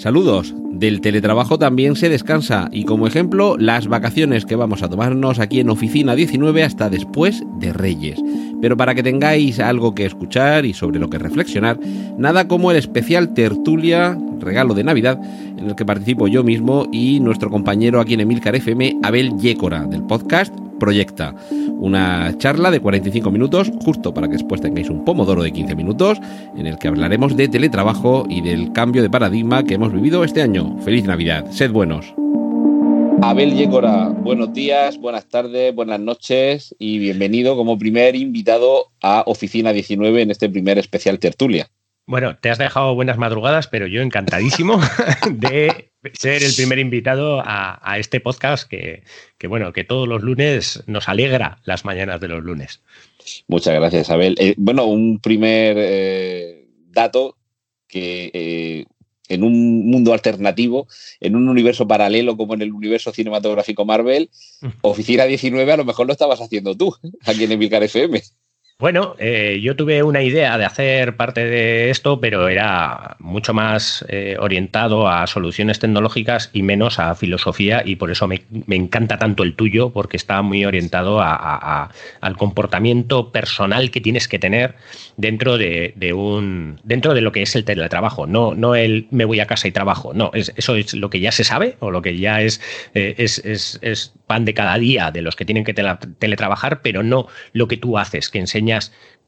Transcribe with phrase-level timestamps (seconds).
[0.00, 0.54] Saludos.
[0.72, 5.60] Del teletrabajo también se descansa y como ejemplo las vacaciones que vamos a tomarnos aquí
[5.60, 8.18] en Oficina 19 hasta después de Reyes.
[8.62, 11.78] Pero para que tengáis algo que escuchar y sobre lo que reflexionar,
[12.16, 15.20] nada como el especial tertulia regalo de Navidad
[15.58, 19.84] en el que participo yo mismo y nuestro compañero aquí en Emilcar FM, Abel Yécora,
[19.84, 21.36] del podcast Proyecta.
[21.78, 26.18] Una charla de 45 minutos, justo para que después tengáis un pomodoro de 15 minutos,
[26.56, 30.42] en el que hablaremos de teletrabajo y del cambio de paradigma que hemos vivido este
[30.42, 30.76] año.
[30.80, 32.12] Feliz Navidad, sed buenos.
[33.22, 39.74] Abel Yécora, buenos días, buenas tardes, buenas noches y bienvenido como primer invitado a Oficina
[39.74, 41.70] 19 en este primer especial tertulia.
[42.10, 44.80] Bueno, te has dejado buenas madrugadas, pero yo encantadísimo
[45.30, 49.04] de ser el primer invitado a, este podcast que,
[49.48, 52.82] bueno, que todos los lunes nos alegra las mañanas de los lunes.
[53.46, 54.34] Muchas gracias, Abel.
[54.40, 57.36] Eh, bueno, un primer eh, dato
[57.86, 58.86] que eh,
[59.28, 60.88] en un mundo alternativo,
[61.20, 64.30] en un universo paralelo como en el universo cinematográfico Marvel,
[64.62, 64.66] mm.
[64.80, 66.92] Oficina 19 a lo mejor lo estabas haciendo tú,
[67.24, 68.20] aquí en Emilcar FM.
[68.80, 74.06] Bueno, eh, yo tuve una idea de hacer parte de esto, pero era mucho más
[74.08, 79.42] eh, orientado a soluciones tecnológicas y menos a filosofía y por eso me, encanta tanto
[79.42, 84.76] el tuyo, porque está muy orientado al comportamiento personal que tienes que tener
[85.18, 88.26] dentro de, un dentro de lo que es el teletrabajo.
[88.26, 90.14] No, no el me voy a casa y trabajo.
[90.14, 92.62] No, eso es lo que ya se sabe o lo que ya es,
[92.94, 97.26] eh, es, es pan de cada día de los que tienen que teletrabajar, pero no
[97.52, 98.69] lo que tú haces, que enseña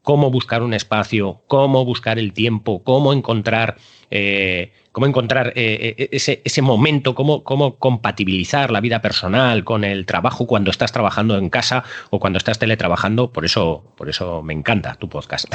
[0.03, 3.77] cómo buscar un espacio, cómo buscar el tiempo, cómo encontrar,
[4.11, 10.05] eh, cómo encontrar eh, eh, ese, momento, cómo, cómo compatibilizar la vida personal con el
[10.05, 13.31] trabajo cuando estás trabajando en casa o cuando estás teletrabajando.
[13.31, 15.45] Por eso, por eso me encanta tu podcast.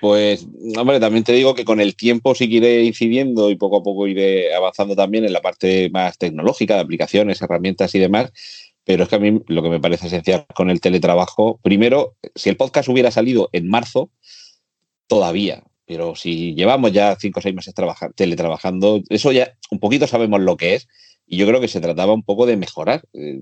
[0.00, 3.76] Pues, hombre, también te digo que con el tiempo sí que iré incidiendo y poco
[3.76, 8.32] a poco iré avanzando también en la parte más tecnológica, de aplicaciones, herramientas y demás.
[8.84, 12.48] Pero es que a mí lo que me parece esencial con el teletrabajo, primero, si
[12.48, 14.10] el podcast hubiera salido en marzo,
[15.06, 17.74] todavía, pero si llevamos ya cinco o seis meses
[18.14, 20.88] teletrabajando, eso ya un poquito sabemos lo que es.
[21.26, 23.04] Y yo creo que se trataba un poco de mejorar.
[23.12, 23.38] Eh,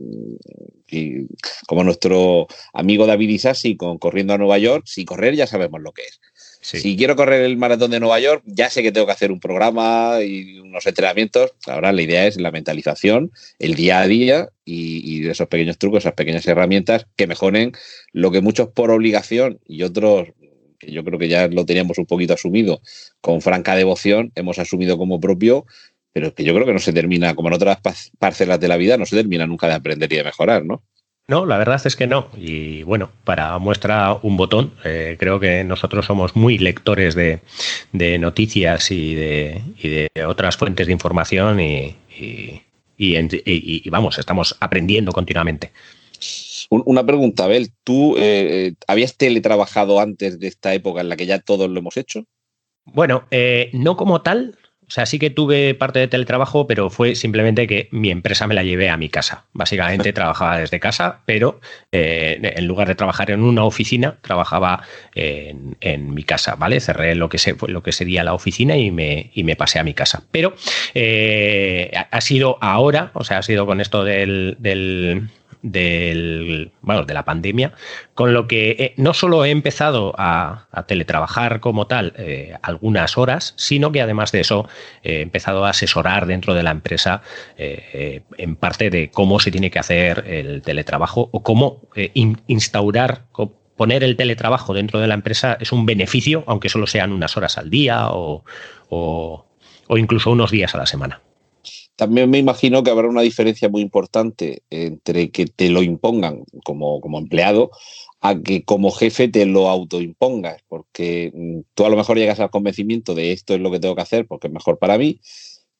[0.89, 1.27] y
[1.67, 5.93] como nuestro amigo David Isasi con Corriendo a Nueva York, si correr ya sabemos lo
[5.93, 6.21] que es.
[6.63, 9.41] Si quiero correr el maratón de Nueva York, ya sé que tengo que hacer un
[9.41, 11.55] programa y unos entrenamientos.
[11.67, 16.13] Ahora la idea es la mentalización, el día a día y, esos pequeños trucos, esas
[16.13, 17.73] pequeñas herramientas que mejoren
[18.13, 20.29] lo que muchos por obligación y otros
[20.79, 22.81] que yo creo que ya lo teníamos un poquito asumido
[23.21, 25.67] con franca devoción, hemos asumido como propio,
[26.13, 27.79] pero que yo creo que no se termina, como en otras
[28.19, 30.83] parcelas de la vida, no se termina nunca de aprender y de mejorar, ¿no?
[31.31, 32.27] No, la verdad es que no.
[32.37, 37.41] Y bueno, para muestra un botón, eh, creo que nosotros somos muy lectores de,
[38.19, 41.95] noticias y de, otras fuentes de información y,
[43.89, 45.71] vamos, estamos aprendiendo continuamente.
[46.69, 48.21] Una pregunta, Abel, ¿tú eh,
[48.67, 52.25] eh, habías teletrabajado antes de esta época en la que ya todos lo hemos hecho?
[52.87, 53.29] Bueno,
[53.73, 54.59] no como tal,
[54.91, 58.57] o sea, sí que tuve parte de teletrabajo, pero fue simplemente que mi empresa me
[58.57, 59.45] la llevé a mi casa.
[59.53, 61.61] Básicamente trabajaba desde casa, pero
[61.93, 64.83] eh, en lugar de trabajar en una oficina, trabajaba
[65.15, 66.81] en, mi casa, ¿vale?
[66.81, 69.95] Cerré lo que, se, lo que sería la oficina y me, me pasé a mi
[69.95, 70.25] casa.
[70.33, 70.57] Pero
[70.95, 75.31] eh, ha sido ahora, o sea, ha sido con esto del del,
[75.63, 77.73] bueno, de la pandemia,
[78.15, 83.55] con lo que eh, no solo he empezado a, teletrabajar como tal eh, algunas horas,
[83.57, 84.69] sino que además de eso
[85.03, 87.23] he empezado a asesorar dentro de la empresa
[87.57, 91.83] en parte de cómo se tiene que hacer el teletrabajo o cómo
[92.47, 93.25] instaurar,
[93.81, 97.57] poner el teletrabajo dentro de la empresa es un beneficio, aunque solo sean unas horas
[97.57, 98.45] al día o,
[99.89, 101.23] incluso unos días a la semana.
[102.01, 106.99] También me imagino que habrá una diferencia muy importante entre que te lo impongan como,
[107.03, 107.73] como empleado
[108.23, 112.49] a que como jefe te lo autoimpongas, porque mm, tú a lo mejor llegas al
[112.49, 115.21] convencimiento de esto es lo que tengo que hacer porque es mejor para mí,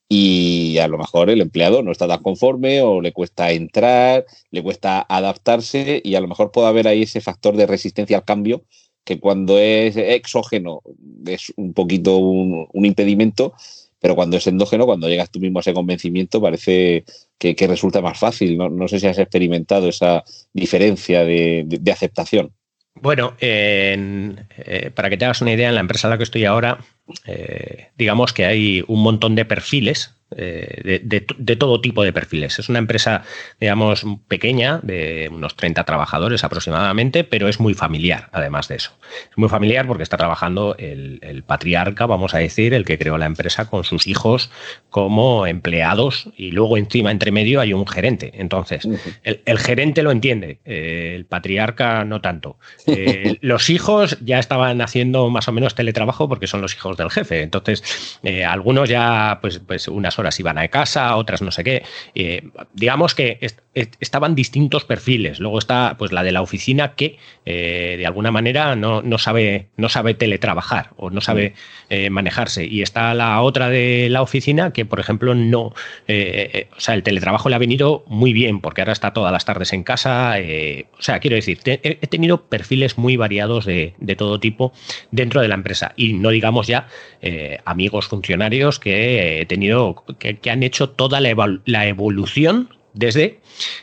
[0.07, 4.61] y a lo mejor el empleado no está tan conforme o le cuesta entrar, le
[4.61, 8.63] cuesta adaptarse y a lo mejor puede haber ahí ese factor de resistencia al cambio
[9.03, 10.81] que cuando es exógeno
[11.25, 13.53] es un poquito un, impedimento,
[14.01, 17.05] pero cuando es endógeno, cuando llegas tú mismo a ese convencimiento, parece
[17.37, 18.57] que, resulta más fácil.
[18.57, 22.51] No, sé si has experimentado esa diferencia de aceptación.
[22.95, 26.45] Bueno, eh, para que te hagas una idea, en la empresa en la que estoy
[26.45, 26.79] ahora,
[27.25, 32.57] eh, digamos que hay un montón de perfiles eh, de, todo tipo de perfiles.
[32.57, 33.23] Es una empresa,
[33.59, 38.93] digamos, pequeña, de unos 30 trabajadores aproximadamente, pero es muy familiar, además de eso.
[39.29, 43.25] Es muy familiar porque está trabajando el, patriarca, vamos a decir, el que creó la
[43.25, 44.51] empresa con sus hijos
[44.89, 48.31] como empleados y luego encima, entre medio, hay un gerente.
[48.35, 48.87] Entonces,
[49.23, 52.57] el, gerente lo entiende, eh, el patriarca no tanto.
[52.87, 57.09] Eh, los hijos ya estaban haciendo más o menos teletrabajo porque son los hijos del
[57.09, 57.41] jefe.
[57.41, 61.83] Entonces, algunos ya, pues, pues unas horas iban a casa, otras no sé qué.
[62.15, 63.39] Eh, digamos que
[63.73, 65.39] estaban distintos perfiles.
[65.39, 69.89] Luego está pues la de la oficina que eh, de alguna manera no, sabe, no
[69.89, 71.53] sabe teletrabajar o no sabe
[71.89, 72.65] eh, manejarse.
[72.65, 75.61] Y está la otra de la oficina que, por ejemplo, no.
[75.61, 75.73] o
[76.77, 79.83] sea, el teletrabajo le ha venido muy bien porque ahora está todas las tardes en
[79.83, 80.35] casa.
[80.97, 84.73] o sea, quiero decir, he tenido perfiles muy variados de, de, todo tipo
[85.11, 85.93] dentro de la empresa.
[85.95, 86.87] Y no digamos ya
[87.65, 93.39] amigos funcionarios que he tenido que, han hecho toda la, evolución desde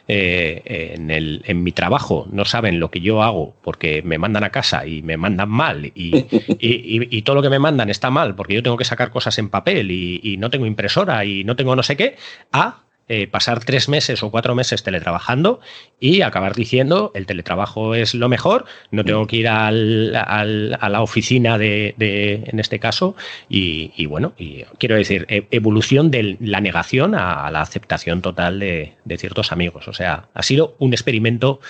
[0.06, 2.26] eh, en, el, en, mi trabajo.
[2.30, 5.86] No saben lo que yo hago porque me mandan a casa y me mandan mal
[5.94, 6.26] y,
[6.60, 9.48] y, todo lo que me mandan está mal porque yo tengo que sacar cosas en
[9.48, 12.16] papel y, no tengo impresora y no tengo no sé qué,
[12.52, 15.60] a eh, pasar tres meses o cuatro meses teletrabajando
[15.99, 21.02] y acabar diciendo el teletrabajo es lo mejor, no tengo que ir al, a la
[21.02, 23.16] oficina de, en este caso,
[23.49, 28.94] y, bueno, y quiero decir, e, evolución de la negación a, la aceptación total de,
[29.16, 29.88] ciertos amigos.
[29.88, 31.61] O sea, ha sido un experimento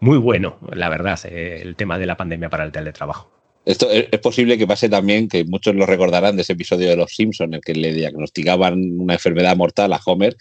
[0.00, 3.30] muy bueno, la verdad, eh, el tema de la pandemia para el teletrabajo.
[3.64, 7.14] Esto es, posible que pase también, que muchos lo recordarán de ese episodio de Los
[7.14, 10.36] Simpsons, en el que le diagnosticaban una enfermedad mortal a Homer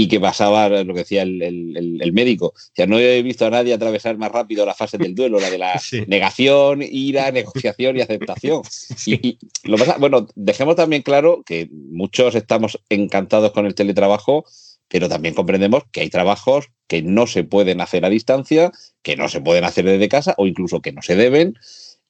[0.00, 2.46] y que pasaba lo que decía el, médico.
[2.46, 5.50] O sea, no he visto a nadie atravesar más rápido la fase del duelo, la
[5.50, 8.62] de la negación, ira, negociación y aceptación.
[9.04, 14.46] Y, lo pasa, bueno, dejemos también claro que muchos estamos encantados con el teletrabajo,
[14.88, 18.72] pero también comprendemos que hay trabajos que no se pueden hacer a distancia,
[19.02, 21.58] que no se pueden hacer desde casa o incluso que no se deben.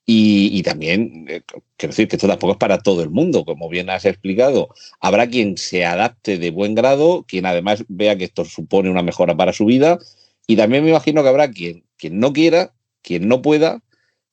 [0.06, 1.42] Y, también, eh,
[1.76, 4.74] quiero decir que esto tampoco es para todo el mundo, como bien has explicado.
[5.00, 9.36] Habrá quien se adapte de buen grado, quien además vea que esto supone una mejora
[9.36, 10.00] para su vida.
[10.48, 13.82] Y también me imagino que habrá quien, quien no quiera, quien no pueda,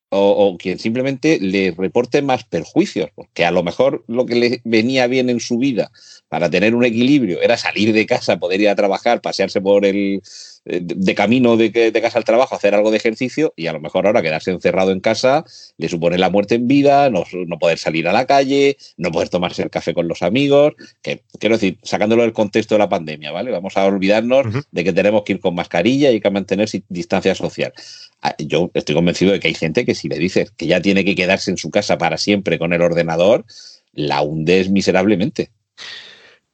[0.09, 5.07] o, quien simplemente le reporte más perjuicios, porque a lo mejor lo que le venía
[5.07, 5.91] bien en su vida
[6.29, 10.21] para tener un equilibrio era salir de casa, poder ir a trabajar, pasearse por el,
[10.67, 14.05] de camino de, de, casa al trabajo, hacer algo de ejercicio y a lo mejor
[14.05, 15.45] ahora quedarse encerrado en casa
[15.77, 17.23] le supone la muerte en vida, no,
[17.59, 21.55] poder salir a la calle, no poder tomarse el café con los amigos, que quiero
[21.55, 23.51] decir, sacándolo del contexto de la pandemia, ¿vale?
[23.51, 27.73] Vamos a olvidarnos de que tenemos que ir con mascarilla y que mantener distancia social.
[28.21, 31.05] Ah, yo estoy convencido de que hay gente que si le dices que ya tiene
[31.05, 33.45] que quedarse en su casa para siempre con el ordenador,
[33.93, 35.51] la hundes miserablemente.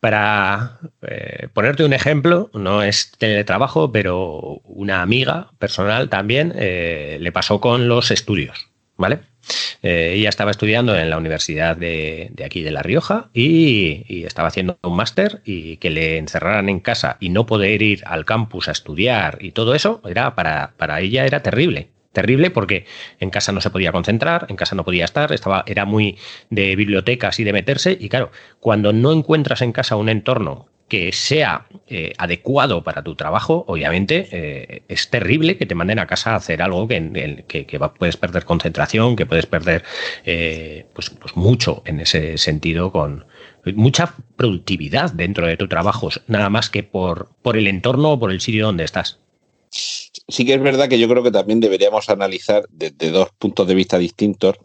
[0.03, 7.31] Para eh, ponerte un ejemplo, no es teletrabajo, pero una amiga personal también eh, le
[7.31, 8.67] pasó con los estudios,
[8.97, 9.19] ¿vale?
[9.81, 14.77] Eh, ella estaba estudiando en la Universidad de, aquí de La Rioja y, estaba haciendo
[14.83, 18.73] un máster y que le encerraran en casa y no poder ir al campus a
[18.73, 22.85] estudiar y todo eso, era para, para ella era terrible terrible porque
[23.19, 26.17] en casa no se podía concentrar, en casa no podía estar, estaba, era muy
[26.49, 27.97] de bibliotecas y de meterse.
[27.99, 33.15] Y claro, cuando no encuentras en casa un entorno que sea eh, adecuado para tu
[33.15, 37.79] trabajo, obviamente eh, es terrible que te manden a casa a hacer algo que, que,
[37.97, 39.83] puedes perder concentración, que puedes perder
[40.23, 43.25] eh, pues, pues, mucho en ese sentido con
[43.73, 48.31] mucha productividad dentro de tu trabajo, nada más que por, por el entorno o por
[48.31, 49.22] el sitio donde estás.
[49.73, 53.73] Sí que es verdad que yo creo que también deberíamos analizar desde dos puntos de
[53.73, 54.57] vista distintos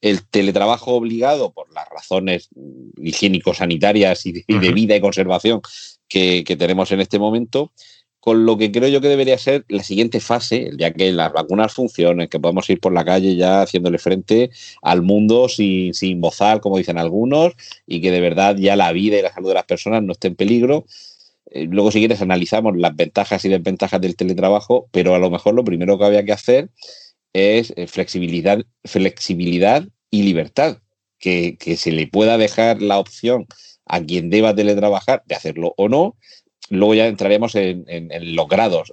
[0.00, 2.48] el teletrabajo obligado por las razones
[2.96, 5.60] higiénico-sanitarias y, de, vida y conservación
[6.08, 7.72] que, tenemos en este momento,
[8.18, 11.72] con lo que creo yo que debería ser la siguiente fase, ya que las vacunas
[11.72, 14.50] funcionen, que podamos ir por la calle ya haciéndole frente
[14.82, 17.52] al mundo sin, sin bozar, como dicen algunos,
[17.86, 20.26] y que de verdad ya la vida y la salud de las personas no esté
[20.28, 20.86] en peligro.
[21.56, 25.54] Eh, luego, si quieres, analizamos las ventajas y desventajas del teletrabajo, pero a lo mejor
[25.54, 26.70] lo primero que había que hacer
[27.32, 30.78] es eh, flexibilidad, flexibilidad y libertad,
[31.18, 33.46] que, se le pueda dejar la opción
[33.86, 36.16] a quien deba teletrabajar de hacerlo o no.
[36.68, 38.92] Luego ya entraremos en, en los grados.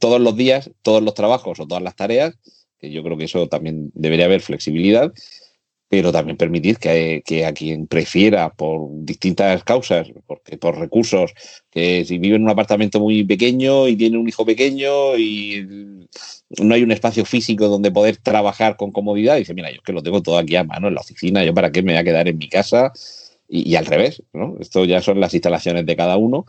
[0.00, 2.38] Todos los días, todos los trabajos o todas las tareas,
[2.78, 5.12] que yo creo que eso también debería haber flexibilidad
[5.88, 11.32] pero también permitir que, a quien prefiera por distintas causas, porque por recursos,
[11.70, 16.06] que si vive en un apartamento muy pequeño y tiene un hijo pequeño y
[16.58, 20.02] no hay un espacio físico donde poder trabajar con comodidad, dice, mira, yo que lo
[20.02, 22.28] tengo todo aquí a mano en la oficina, yo para qué me voy a quedar
[22.28, 22.92] en mi casa
[23.48, 24.56] y, al revés, ¿no?
[24.60, 26.44] Esto ya son las instalaciones de cada uno,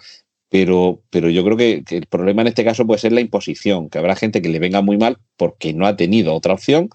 [0.50, 3.90] pero, pero yo creo que, que, el problema en este caso puede ser la imposición,
[3.90, 6.90] que habrá gente que le venga muy mal porque no ha tenido otra opción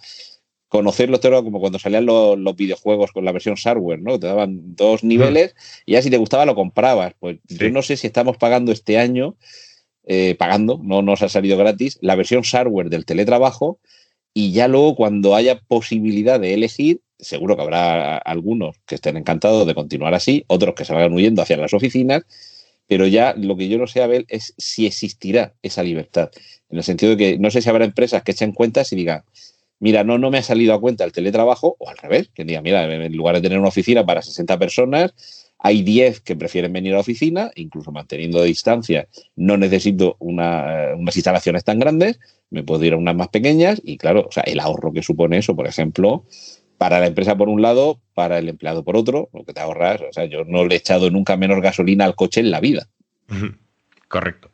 [0.75, 4.19] conocerlo era como cuando salían los, videojuegos con la versión hardware, ¿no?
[4.19, 5.55] Te daban dos niveles
[5.87, 7.15] y ya si te gustaba lo comprabas.
[7.21, 9.37] Pues yo no sé si estamos pagando este año,
[10.05, 13.79] eh, pagando, no nos ha salido gratis, la versión hardware del teletrabajo
[14.35, 19.69] y ya luego cuando haya posibilidad de elegir, seguro que habrá algunos que estén encantados
[19.69, 22.25] de continuar así, otros que se vayan huyendo hacia las oficinas,
[22.89, 26.33] pero ya lo que yo no sé, Abel, es si existirá esa libertad.
[26.69, 29.23] En el sentido de que no sé si habrá empresas que echen cuentas y digan,
[29.85, 32.63] mira, no, no me ha salido a cuenta el teletrabajo, o al revés, que diga,
[32.63, 35.13] mira, en lugar de tener una oficina para 60 personas,
[35.59, 41.17] hay 10 que prefieren venir a la oficina, incluso manteniendo distancia, no necesito eh, unas
[41.17, 44.59] instalaciones tan grandes, me puedo ir a unas más pequeñas y claro, o sea, el
[44.59, 46.25] ahorro que supone eso, por ejemplo,
[46.79, 50.01] para la empresa por un lado, para el empleado por otro, lo que te ahorras,
[50.01, 52.89] o sea, yo no le he echado nunca menos gasolina al coche en la vida.
[54.09, 54.51] Correcto.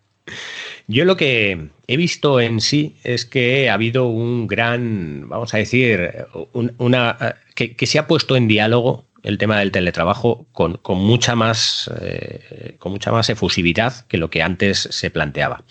[0.86, 5.58] Yo lo que he visto en sí es que ha habido un gran, vamos a
[5.58, 11.90] decir, una que, se ha puesto en diálogo el tema del teletrabajo con, mucha más
[12.00, 15.62] eh, con mucha más efusividad que lo que antes se planteaba.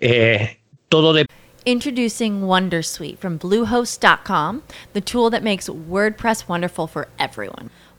[0.00, 0.58] Eh,
[0.88, 1.26] todo de
[1.66, 7.70] Introducing Wondersuite from Bluehost.com, the tool that makes WordPress wonderful for everyone.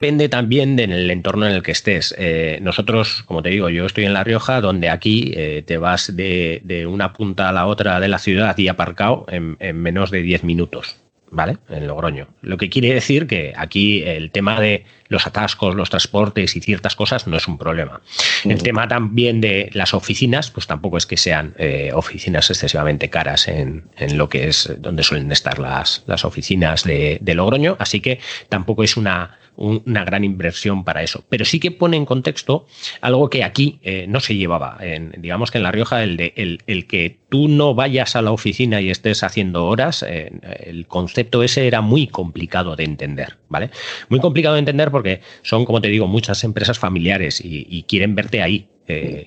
[0.00, 2.14] Depende también del entorno en el que estés.
[2.16, 6.16] Eh, nosotros, como te digo, yo estoy en La Rioja, donde aquí eh, te vas
[6.16, 10.22] de, una punta a la otra de la ciudad y aparcado en, en menos de
[10.22, 10.96] 10 minutos.
[11.30, 11.58] ¿vale?
[11.68, 12.28] En Logroño.
[12.40, 16.96] Lo que quiere decir que aquí el tema de los atascos, los transportes y ciertas
[16.96, 18.00] cosas no es un problema.
[18.44, 23.48] El tema también de las oficinas, pues tampoco es que sean eh, oficinas excesivamente caras
[23.48, 28.20] en, lo que es donde suelen estar las, las oficinas de, de Logroño, así que
[28.48, 31.24] tampoco es una una gran inversión para eso.
[31.28, 32.66] Pero sí que pone en contexto
[33.00, 34.78] algo que aquí eh, no se llevaba.
[34.80, 36.32] En, digamos que en La Rioja, el, de,
[36.66, 41.42] el, que tú no vayas a la oficina y estés haciendo horas, eh, el concepto
[41.42, 43.70] ese era muy complicado de entender, ¿vale?
[44.08, 44.99] Muy complicado de entender porque
[45.42, 48.68] son, como te digo, muchas empresas familiares y quieren verte ahí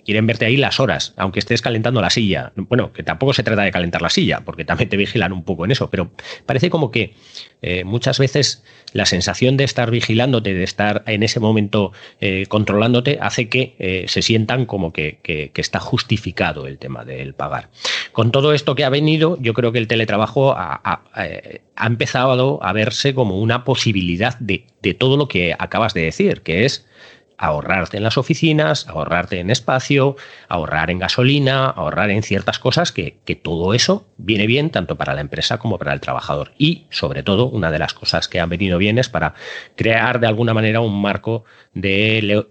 [0.05, 2.51] quieren verte ahí las horas, aunque estés calentando la silla.
[2.55, 5.65] Bueno, que tampoco se trata de calentar la silla, porque también te vigilan un poco
[5.65, 6.11] en eso, pero
[6.45, 7.13] parece como que
[7.61, 13.19] eh, muchas veces la sensación de estar vigilándote, de estar en ese momento eh, controlándote,
[13.21, 15.19] hace que eh, se sientan como que,
[15.55, 17.69] está justificado el tema del pagar.
[18.11, 21.01] Con todo esto que ha venido, yo creo que el teletrabajo ha,
[21.81, 26.85] empezado a verse como una posibilidad de todo lo que acabas de decir, que es
[27.37, 30.15] ahorrarte en las oficinas, ahorrarte en espacio,
[30.47, 33.13] ahorrar en gasolina, ahorrar en ciertas cosas que,
[33.43, 36.51] todo eso viene bien tanto para la empresa como para el trabajador.
[36.57, 39.33] Y sobre todo, una de las cosas que han venido bien es para
[39.75, 42.45] crear de alguna manera un marco de,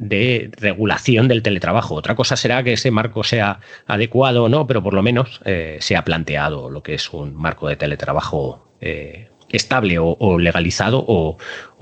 [0.56, 1.94] regulación del teletrabajo.
[1.94, 5.78] Otra cosa será que ese marco sea adecuado o no, pero por lo menos eh,
[5.80, 11.36] se ha planteado lo que es un marco de teletrabajo eh, estable o, legalizado o,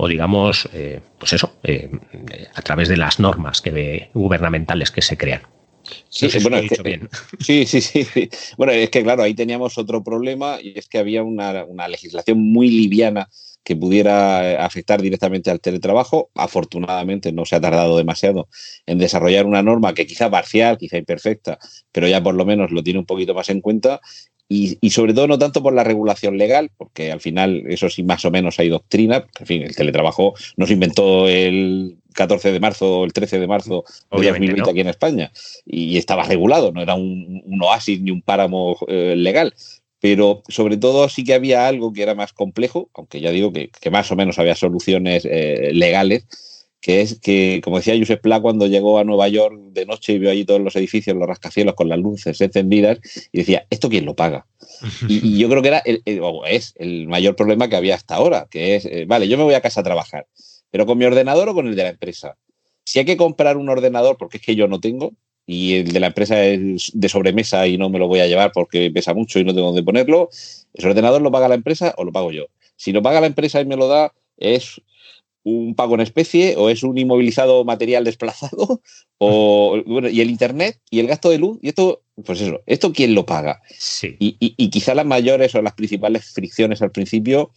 [0.09, 1.91] digamos, eh, pues eso, eh,
[2.55, 5.43] a través de las normas que gubernamentales que se crean.
[6.09, 6.59] Sí, bueno,
[7.41, 11.23] sí, sí, sí, Bueno, es que claro, ahí teníamos otro problema y es que había
[11.23, 13.29] una, legislación muy liviana
[13.63, 16.31] que pudiera afectar directamente al teletrabajo.
[16.35, 18.49] Afortunadamente no se ha tardado demasiado
[18.87, 21.59] en desarrollar una norma que quizá parcial, quizá imperfecta,
[21.93, 24.01] pero ya por lo menos lo tiene un poquito más en cuenta
[24.53, 28.25] y, sobre todo no tanto por la regulación legal, porque al final eso sí más
[28.25, 32.99] o menos hay doctrina, en fin, el teletrabajo no se inventó el 14 de marzo
[32.99, 35.31] o el 13 de marzo de 2020 aquí en España
[35.65, 39.55] y estaba regulado, no era un, oasis ni un páramo eh, legal.
[40.01, 43.71] Pero sobre todo sí que había algo que era más complejo, aunque ya digo que,
[43.91, 46.27] más o menos había soluciones eh, legales,
[46.81, 50.19] que es que, como decía Josep Pla cuando llegó a Nueva York de noche y
[50.19, 52.99] vio allí todos los edificios, los rascacielos con las luces encendidas,
[53.33, 54.47] y decía, ¿esto quién lo paga?
[55.09, 56.03] Y, yo creo que era el,
[56.47, 59.55] es el mayor problema que había hasta ahora, que es, eh, vale, yo me voy
[59.55, 60.27] a casa a trabajar,
[60.71, 62.37] pero con mi ordenador o con el de la empresa.
[62.85, 65.13] Si hay que comprar un ordenador, porque es que yo no tengo,
[65.47, 68.53] y el de la empresa es de sobremesa y no me lo voy a llevar
[68.53, 72.05] porque pesa mucho y no tengo dónde ponerlo, ¿ese ordenador lo paga la empresa o
[72.05, 72.47] lo pago yo?
[72.77, 74.81] Si lo paga la empresa y me lo da, es
[75.43, 78.83] un pago en especie o es un inmovilizado material desplazado
[79.19, 82.93] o bueno, y el internet y el gasto de luz y esto pues eso esto
[82.93, 84.17] quién lo paga sí.
[84.19, 87.53] y, y, y quizá las mayores o las principales fricciones al principio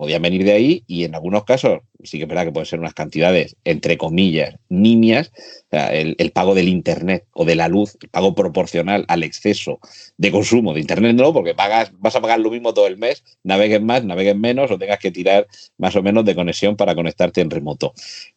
[0.00, 2.80] podían venir de ahí y en algunos casos sí que es verdad que pueden ser
[2.80, 5.30] unas cantidades, entre comillas, nimias,
[5.70, 9.78] el, pago del Internet o de la luz, el pago proporcional al exceso
[10.16, 13.22] de consumo de Internet, no, porque pagas, vas a pagar lo mismo todo el mes,
[13.44, 17.42] navegues más, navegues menos o tengas que tirar más o menos de conexión para conectarte
[17.42, 17.92] en remoto.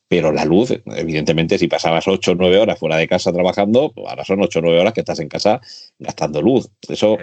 [0.10, 4.06] Pero la luz, evidentemente, si pasabas 8 o 9 horas fuera de casa trabajando, pues
[4.10, 5.62] ahora son 8 o 9 horas que estás en casa
[5.98, 6.70] gastando luz.
[6.90, 7.18] Eso,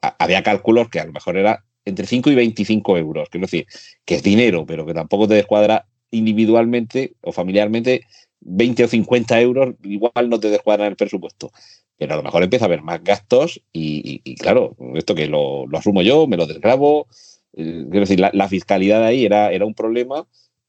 [0.00, 3.28] había cálculos que a lo mejor era entre 5 y 25 euros.
[3.30, 3.66] Quiero decir,
[4.04, 8.02] que es dinero, pero que tampoco te descuadra individualmente o familiarmente
[8.40, 11.50] 20 o 50 euros, igual no te descuadra el presupuesto.
[11.96, 16.02] Pero a lo mejor empieza a haber más gastos y, claro, esto que lo, asumo
[16.02, 17.06] yo, me lo desgrabo.
[17.54, 20.26] Eh, quiero decir, la, fiscalidad ahí era, era un problema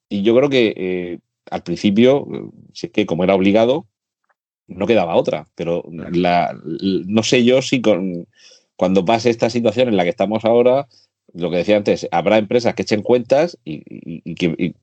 [0.08, 1.20] y yo creo que eh,
[1.52, 2.26] al principio,
[2.74, 3.88] si es que como era obligado,
[4.68, 8.28] no quedaba otra, pero la, no sé yo si con,
[8.76, 10.88] cuando pase esta situación en la que estamos ahora,
[11.34, 14.74] lo que decía antes, habrá empresas que echen cuentas y, que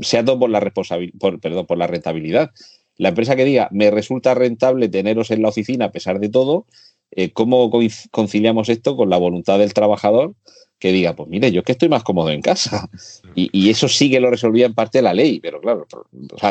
[0.00, 2.50] sea todo por la por, perdón, por la rentabilidad.
[2.96, 6.66] La empresa que diga, me resulta rentable teneros en la oficina a pesar de todo,
[7.12, 7.70] eh, ¿cómo
[8.10, 10.34] conciliamos esto con la voluntad del trabajador
[10.78, 12.88] que diga, pues mire, yo es que estoy más cómodo en casa?
[13.34, 15.86] Y, eso sí que lo resolvía en parte la ley, pero claro,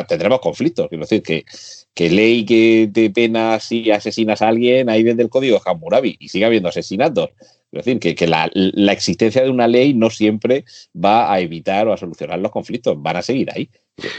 [0.08, 0.88] tendremos conflictos.
[0.88, 1.44] Quiero decir que,
[1.94, 6.16] que ley que te pena si asesinas a alguien, ahí desde el código de Hammurabi
[6.18, 7.30] y sigue habiendo asesinatos.
[7.72, 8.50] Es decir, que, la,
[8.92, 13.16] existencia de una ley no siempre va a evitar o a solucionar los conflictos, van
[13.16, 13.70] a seguir ahí.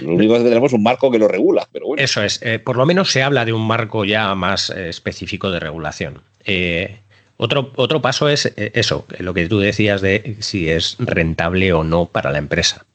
[0.02, 1.98] Lo único es que tenemos un marco que lo regula, pero.
[1.98, 5.52] Eso es, eh, por lo menos se habla de un marco ya más eh, específico
[5.52, 6.22] de regulación.
[6.46, 7.00] Eh,
[7.38, 12.06] otro, otro paso es eso, lo que tú decías de si es rentable o no
[12.06, 12.86] para la empresa.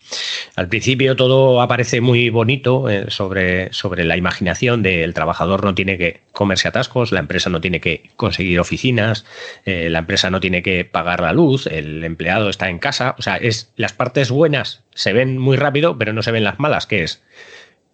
[0.54, 5.98] Al principio todo aparece muy bonito eh, sobre, sobre la imaginación del trabajador no tiene
[5.98, 9.24] que comerse atascos, la empresa no tiene que conseguir oficinas,
[9.64, 13.14] eh, la empresa no tiene que pagar la luz, el empleado está en casa.
[13.18, 16.58] O sea, es, las partes buenas se ven muy rápido, pero no se ven las
[16.58, 17.22] malas, que es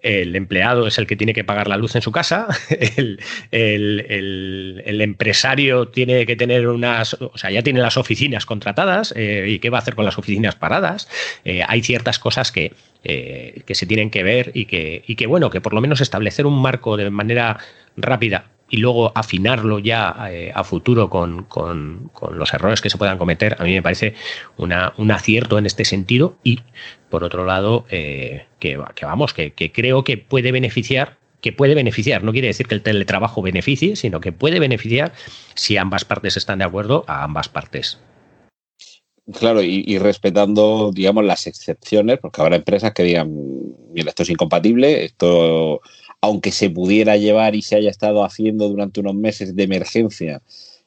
[0.03, 2.49] el empleado es el que tiene que pagar la luz en su casa,
[2.97, 3.21] el,
[5.01, 9.71] empresario tiene que tener unas, o sea, ya tiene las oficinas contratadas eh, y qué
[9.71, 11.09] va a hacer con las oficinas paradas.
[11.45, 12.73] Eh, hay ciertas cosas que,
[13.05, 16.01] eh, que se tienen que ver y que, y que, bueno, que por lo menos
[16.01, 17.59] establecer un marco de manera
[17.97, 21.47] rápida y luego afinarlo ya eh, a futuro con,
[22.33, 24.15] los errores que se puedan cometer, a mí me parece
[24.57, 26.61] un acierto en este sentido y,
[27.11, 32.31] por otro lado, eh, que, vamos, que, creo que puede beneficiar que puede beneficiar, no
[32.31, 35.13] quiere decir que el teletrabajo beneficie, sino que puede beneficiar
[35.55, 38.01] si ambas partes están de acuerdo a ambas partes.
[39.39, 43.33] Claro, y, y, respetando, digamos, las excepciones, porque habrá empresas que digan,
[43.93, 45.81] mira, esto es incompatible, esto
[46.23, 50.41] aunque se pudiera llevar y se haya estado haciendo durante unos meses de emergencia,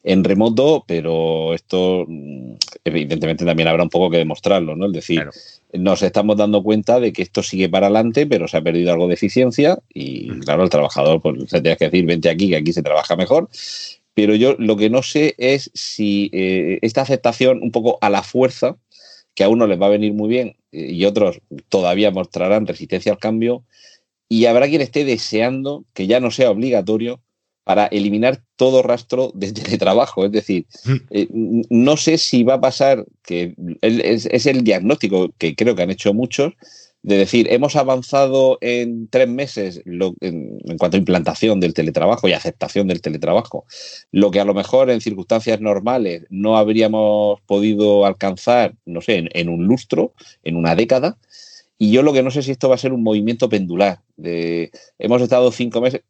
[0.06, 2.54] en remoto, pero esto mm,
[2.86, 4.86] evidentemente también habrá un poco que demostrarlo, ¿no?
[4.86, 5.28] Es decir,
[5.74, 9.08] nos estamos dando cuenta de que esto sigue para adelante, pero se ha perdido algo
[9.08, 12.72] de eficiencia y claro, el trabajador pues se tiene que decir, vente aquí, que aquí
[12.72, 13.50] se trabaja mejor.
[14.14, 18.22] Pero yo lo que no sé es si eh, esta aceptación un poco a la
[18.22, 18.78] fuerza,
[19.34, 23.12] que a unos les va a venir muy bien eh, y otros todavía mostrarán resistencia
[23.12, 23.64] al cambio,
[24.30, 27.22] y habrá quien esté deseando que ya no sea obligatorio
[27.66, 30.26] para eliminar todo rastro de teletrabajo.
[30.26, 30.68] Es decir,
[31.10, 35.92] eh, no sé si va a pasar, que es, el diagnóstico que creo que han
[35.92, 36.54] hecho muchos,
[37.02, 42.88] de decir, hemos avanzado en tres meses en, cuanto a implantación del teletrabajo y aceptación
[42.88, 43.66] del teletrabajo,
[44.12, 49.50] lo que a lo mejor en circunstancias normales no habríamos podido alcanzar, no sé, en
[49.50, 51.18] un lustro, en una década.
[51.78, 54.00] Y yo lo que no sé si esto va a ser un movimiento pendular.
[54.98, 56.02] Hemos estado cinco meses,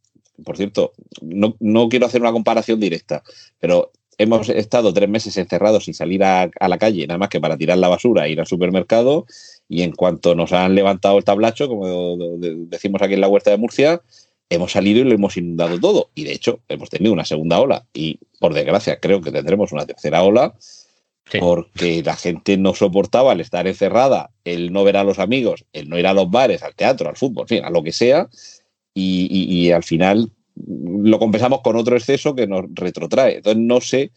[0.44, 3.24] por cierto, no, quiero hacer una comparación directa,
[3.60, 7.58] pero hemos estado tres meses encerrados sin salir a, la calle, nada más que para
[7.58, 9.26] tirar la basura, e ir al supermercado,
[9.68, 13.58] y en cuanto nos han levantado el tablacho, como decimos aquí en la huerta de
[13.58, 14.02] Murcia,
[14.50, 16.12] hemos salido y lo hemos inundado todo.
[16.16, 17.86] Y de hecho, hemos tenido una segunda ola.
[17.94, 20.56] Y por desgracia, creo que tendremos una tercera ola.
[21.40, 25.90] Porque la gente no soportaba el estar encerrada, el no ver a los amigos, el
[25.90, 28.30] no ir a los bares, al teatro, al fútbol, en fin, a lo que sea,
[28.94, 33.38] y, al final lo compensamos con otro exceso que nos retrotrae.
[33.38, 34.12] Entonces, no sé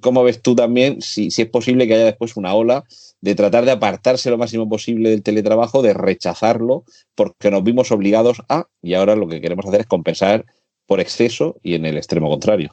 [0.00, 2.84] cómo ves tú también si, es posible que haya después una ola
[3.20, 8.42] de tratar de apartarse lo máximo posible del teletrabajo, de rechazarlo, porque nos vimos obligados
[8.48, 10.44] a, y ahora lo que queremos hacer es compensar
[10.86, 12.72] por exceso y en el extremo contrario.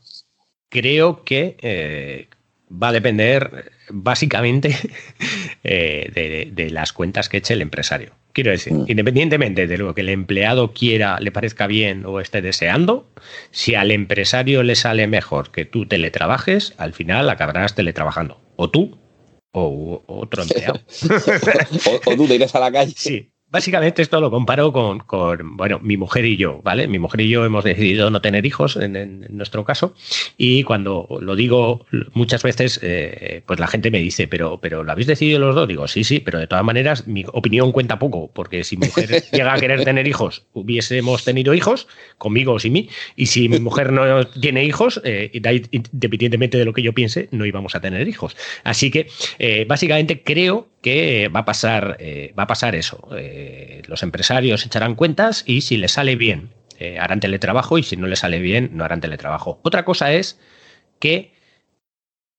[0.70, 2.30] Creo que eh,
[2.72, 4.76] va a depender básicamente
[5.64, 8.14] eh, de, las cuentas que eche el empresario.
[8.32, 8.86] Quiero decir, mm.
[8.88, 13.10] independientemente de lo que el empleado quiera, le parezca bien o esté deseando,
[13.52, 18.40] si al empresario le sale mejor que tú teletrabajes, al final acabarás teletrabajando.
[18.56, 18.98] O tú
[19.52, 20.80] o, otro empleado.
[22.06, 22.94] o, tú te irás a la calle.
[22.96, 26.88] Sí, Básicamente esto lo comparo con, bueno, mi mujer y yo, ¿vale?
[26.88, 29.96] Mi mujer y yo hemos decidido no tener hijos en, nuestro caso
[30.38, 34.92] y cuando lo digo muchas veces, eh, pues la gente me dice, pero, pero ¿lo
[34.92, 35.68] habéis decidido los dos?
[35.68, 39.24] Digo, sí, sí, pero de todas maneras mi opinión cuenta poco, porque si mi mujer
[39.32, 41.88] llega a querer tener hijos, hubiésemos tenido hijos,
[42.20, 45.32] conmigo o sin mí, y si mi mujer no tiene hijos, eh,
[45.72, 48.38] independientemente de lo que yo piense, no íbamos a tener hijos.
[48.64, 49.08] Así que
[49.40, 53.08] eh, básicamente creo que va a pasar, eh, va a pasar eso.
[53.18, 57.98] Eh, los empresarios echarán cuentas y si les sale bien, eh, harán teletrabajo y si
[57.98, 59.60] no les sale bien, no harán teletrabajo.
[59.64, 60.40] Otra cosa es
[61.00, 61.34] que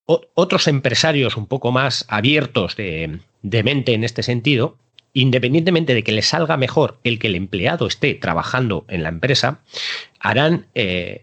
[0.06, 4.76] otros empresarios un poco más abiertos de, mente en este sentido,
[5.12, 9.60] independientemente de que les salga mejor el que el empleado esté trabajando en la empresa,
[10.18, 10.66] harán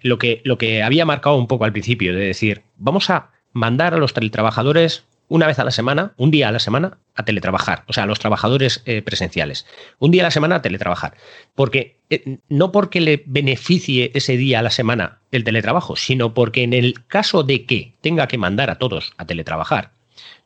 [0.03, 3.93] lo, que, lo que había marcado un poco al principio, de decir, vamos a mandar
[3.93, 7.83] a los teletrabajadores una vez a la semana, un día a la semana, a teletrabajar,
[7.87, 9.65] o sea, a los trabajadores eh, presenciales.
[9.99, 11.15] Un día a la semana a teletrabajar.
[11.55, 16.63] Porque eh, no porque le beneficie ese día a la semana el teletrabajo, sino porque
[16.63, 19.91] en el caso de que tenga que mandar a todos a teletrabajar,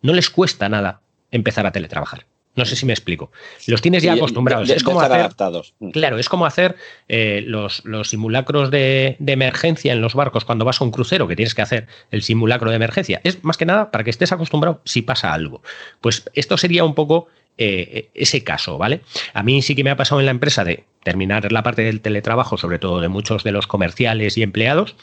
[0.01, 2.25] no les cuesta nada empezar a teletrabajar.
[2.55, 3.31] No sé si me explico.
[3.67, 4.69] Los tienes ya acostumbrados.
[4.69, 5.73] es como hacer, adaptados.
[5.79, 5.91] Mm.
[5.91, 6.75] Claro, es como hacer
[7.07, 11.35] eh, los, los, simulacros de, emergencia en los barcos cuando vas a un crucero, que
[11.35, 13.21] tienes que hacer el simulacro de emergencia.
[13.23, 15.61] Es más que nada para que estés acostumbrado si pasa algo.
[16.01, 19.01] Pues esto sería un poco eh, ese caso, ¿vale?
[19.33, 22.01] A mí sí que me ha pasado en la empresa de terminar la parte del
[22.01, 24.95] teletrabajo, sobre todo de muchos de los comerciales y empleados,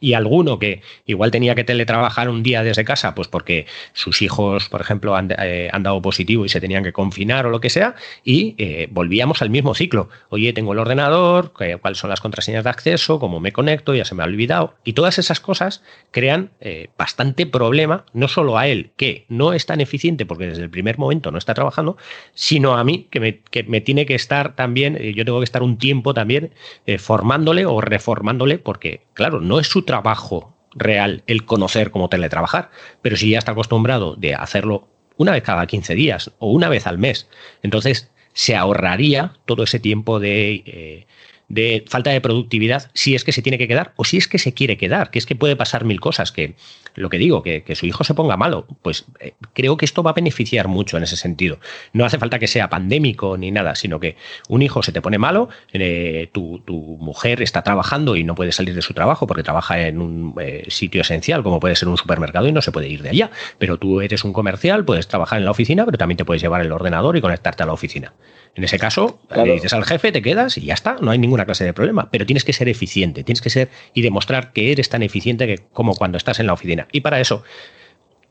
[0.00, 4.68] y alguno que igual tenía que teletrabajar un día desde casa, pues porque sus hijos,
[4.68, 7.94] por ejemplo, han, eh, dado positivo y se tenían que confinar o lo que sea,
[8.24, 10.08] y eh, volvíamos al mismo ciclo.
[10.28, 14.14] Oye, tengo el ordenador, cuáles son las contraseñas de acceso, cómo me conecto, ya se
[14.14, 14.74] me ha olvidado.
[14.84, 19.66] Y todas esas cosas crean eh, bastante problema, no solo a él, que no es
[19.66, 21.96] tan eficiente porque desde el primer momento no está trabajando,
[22.34, 25.62] sino a mí, que me, que me tiene que estar también, yo tengo que estar
[25.62, 26.52] un tiempo también
[26.98, 32.70] formándole o reformándole, porque, claro, no es su trabajo real el conocer cómo teletrabajar,
[33.02, 36.86] pero si ya está acostumbrado de hacerlo una vez cada 15 días o una vez
[36.86, 37.28] al mes,
[37.62, 41.06] entonces se ahorraría todo ese tiempo de, eh,
[41.48, 44.38] de, falta de productividad si es que se tiene que quedar o si es que
[44.38, 46.54] se quiere quedar, que es que puede pasar mil cosas, que
[46.98, 48.66] lo que digo, que, su hijo se ponga malo.
[48.82, 51.58] Pues eh, creo que esto va a beneficiar mucho en ese sentido.
[51.92, 54.16] No hace falta que sea pandémico ni nada, sino que
[54.48, 56.62] un hijo se te pone malo, eh, tu,
[57.00, 60.64] mujer está trabajando y no puede salir de su trabajo porque trabaja en un eh,
[60.68, 63.30] sitio esencial, como puede ser un supermercado, y no se puede ir de allá.
[63.58, 66.60] Pero tú eres un comercial, puedes trabajar en la oficina, pero también te puedes llevar
[66.60, 68.12] el ordenador y conectarte a la oficina.
[68.54, 71.44] En ese caso, le dices al jefe, te quedas y ya está, no hay ninguna
[71.44, 72.10] clase de problema.
[72.10, 75.58] Pero tienes que ser eficiente, tienes que ser y demostrar que eres tan eficiente que,
[75.72, 76.87] como cuando estás en la oficina.
[76.92, 77.42] Y para eso,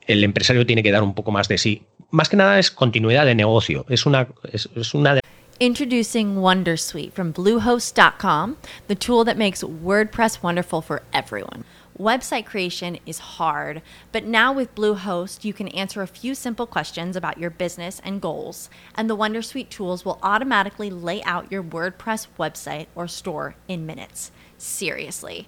[0.06, 1.84] el empresario tiene que dar un poco más de sí.
[2.12, 3.86] Más que nada es continuidad de negocio.
[3.89, 5.22] Es una, es, es una de
[5.60, 11.63] Introducing Wondersuite from Bluehost.com, the tool that makes WordPress wonderful for everyone.
[11.98, 17.15] Website creation is hard, but now with Bluehost, you can answer a few simple questions
[17.15, 22.28] about your business and goals, and the Wondersuite tools will automatically lay out your WordPress
[22.38, 24.32] website or store in minutes.
[24.60, 25.48] Seriously.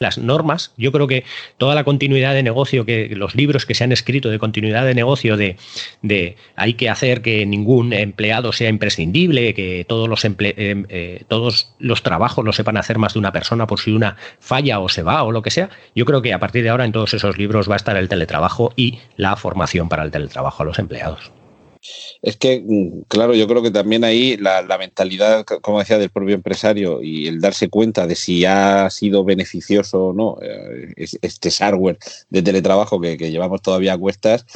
[0.00, 1.24] Las normas, yo creo que
[1.56, 4.94] toda la continuidad de negocio, que los libros que se han escrito de continuidad de
[4.94, 5.56] negocio, de,
[6.56, 12.02] hay que hacer que ningún empleado sea imprescindible, que todos los, eh, eh, todos los
[12.02, 15.22] trabajos lo sepan hacer más de una persona por si una falla o se va
[15.22, 17.70] o lo que sea, yo creo que a partir de ahora en todos esos libros
[17.70, 21.32] va a estar el teletrabajo y la formación para el teletrabajo a los empleados.
[22.22, 26.34] Es que, mm, claro, yo creo que también ahí la, mentalidad, como decía, del propio
[26.34, 31.98] empresario y el darse cuenta de si ha sido beneficioso o no eh, este hardware
[32.30, 34.46] de teletrabajo que, llevamos todavía a cuestas,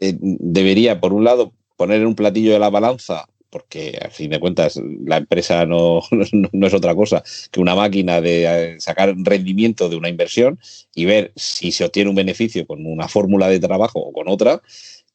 [0.00, 4.30] eh, debería, por un lado, poner en un platillo de la balanza porque a fin
[4.30, 9.14] de cuentas la empresa no, no, es otra cosa que una máquina de eh, sacar
[9.16, 10.58] rendimiento de una inversión
[10.92, 14.60] y ver si se obtiene un beneficio con una fórmula de trabajo o con otra,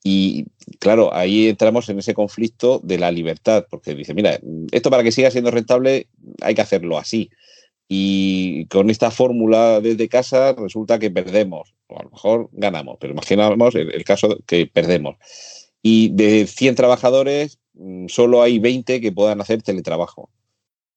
[0.04, 0.46] y
[0.80, 4.40] claro, ahí entramos en ese conflicto de la libertad, porque dice, mira,
[4.72, 6.08] esto para que siga siendo rentable
[6.42, 7.30] hay que hacerlo así.
[7.88, 13.14] Y con esta fórmula desde casa resulta que perdemos, o a lo mejor ganamos, pero
[13.14, 15.18] imaginamos el, caso que perdemos.
[15.82, 20.30] Y de 100 trabajadores, mm, solo hay 20 que puedan hacer teletrabajo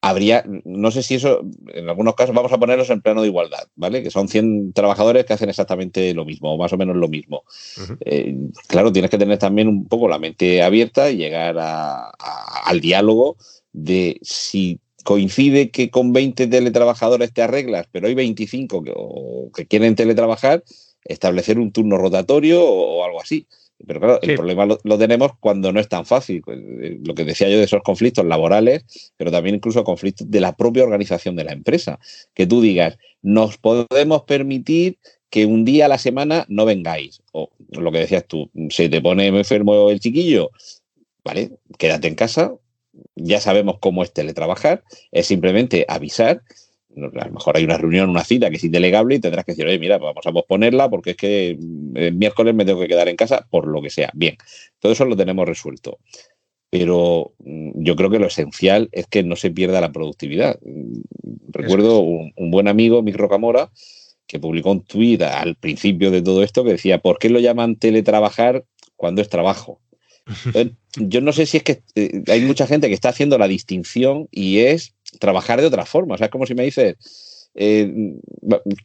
[0.02, 3.68] habría, no sé si eso, en algunos casos vamos a ponerlos en plano de igualdad,
[3.76, 4.02] ¿vale?
[4.02, 7.44] Que son 100 trabajadores que hacen exactamente lo mismo, o más o menos lo mismo.
[8.04, 8.36] Eh,
[8.66, 13.36] claro, tienes que tener también un poco la mente abierta y llegar al diálogo
[13.72, 18.92] de si coincide que con 20 teletrabajadores te arreglas, pero hay 25 que,
[19.54, 20.64] que quieren teletrabajar,
[21.04, 23.46] establecer un turno rotatorio o algo así.
[23.86, 26.42] Pero claro, el problema lo, tenemos cuando no es tan fácil.
[26.42, 28.84] Pues, eh, lo que decía yo de esos conflictos laborales,
[29.16, 31.98] pero también incluso conflictos de la propia organización de la empresa.
[32.34, 34.98] Que tú digas, nos podemos permitir
[35.30, 37.22] que un día a la semana no vengáis.
[37.32, 40.50] O lo que decías tú, se te pone enfermo el chiquillo,
[41.24, 41.52] ¿vale?
[41.78, 42.54] Quédate en casa,
[43.14, 46.42] ya sabemos cómo es teletrabajar, es simplemente avisar
[46.96, 49.66] a lo mejor hay una reunión, una cita que es indelegable y tendrás que decir,
[49.66, 53.16] oye, mira, vamos a posponerla porque es que el miércoles me tengo que quedar en
[53.16, 54.10] casa por lo que sea.
[54.14, 54.36] Bien,
[54.78, 55.98] todo eso lo tenemos resuelto.
[56.70, 60.58] Pero mm, yo creo que lo esencial es que no se pierda la productividad.
[61.48, 63.70] Recuerdo un, buen amigo, Mick Rocamora,
[64.26, 67.76] que publicó un tuit al principio de todo esto que decía, ¿por qué lo llaman
[67.76, 68.64] teletrabajar
[68.96, 69.80] cuando es trabajo?
[70.96, 74.28] yo no sé si es que eh, hay mucha gente que está haciendo la distinción
[74.30, 76.14] y es trabajar de otra forma.
[76.14, 76.96] O sea, es como si me dices
[77.54, 78.14] eh,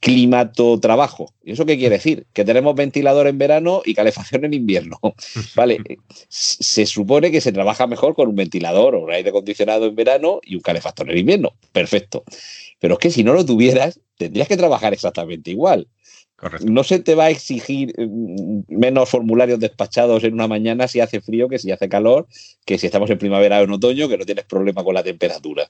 [0.01, 1.33] climato trabajo.
[1.43, 2.25] ¿Y eso qué quiere decir?
[2.33, 4.99] Que tenemos ventilador en verano y calefacción en invierno.
[5.55, 5.79] Vale,
[6.27, 10.41] se supone que se trabaja mejor con un ventilador o un aire acondicionado en verano
[10.43, 11.53] y un calefactor en invierno.
[11.71, 12.23] Perfecto.
[12.79, 15.87] Pero es que si no lo tuvieras, tendrías que trabajar exactamente igual.
[16.63, 21.19] No se te va a exigir mm, menos formularios despachados en una mañana si hace
[21.19, 22.28] frío que si hace calor,
[22.65, 25.69] que si estamos en primavera o en otoño, que no tienes problema con la temperatura.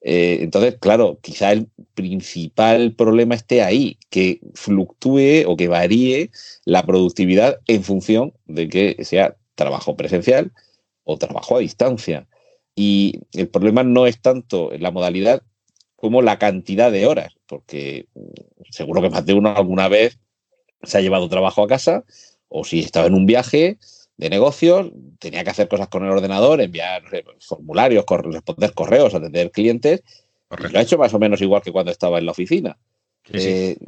[0.00, 6.30] Eh, entonces, claro, quizá el principal problema esté ahí, que fluctúe o que varíe
[6.64, 10.52] la productividad en función de que sea trabajo presencial
[11.02, 12.28] o trabajo a distancia.
[12.76, 15.42] Y el problema no es tanto la modalidad
[16.04, 20.18] como la cantidad de horas, porque mm, seguro que más de uno alguna vez
[20.82, 22.04] se ha llevado trabajo a casa
[22.48, 23.78] o si estaba en un viaje
[24.18, 27.04] de negocios, tenía que hacer cosas con el ordenador, enviar
[27.40, 30.02] formularios, responder correos, atender clientes.
[30.58, 32.76] Y lo ha hecho más o menos igual que cuando estaba en la oficina.
[33.32, 33.78] Eh,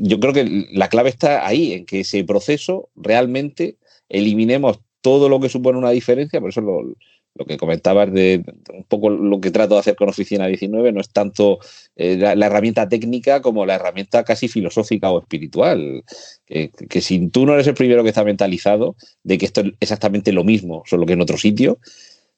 [0.00, 3.76] yo creo que la clave está ahí, en que ese proceso realmente
[4.08, 6.94] eliminemos todo lo que supone una diferencia, por eso lo,
[7.34, 11.00] lo que comentabas de un poco lo que trato de hacer con Oficina 19 no
[11.00, 11.58] es tanto
[11.96, 16.04] eh, la, herramienta técnica como la herramienta casi filosófica o espiritual.
[16.46, 20.32] Que, si tú no eres el primero que está mentalizado de que esto es exactamente
[20.32, 21.78] lo mismo, solo que en otro sitio,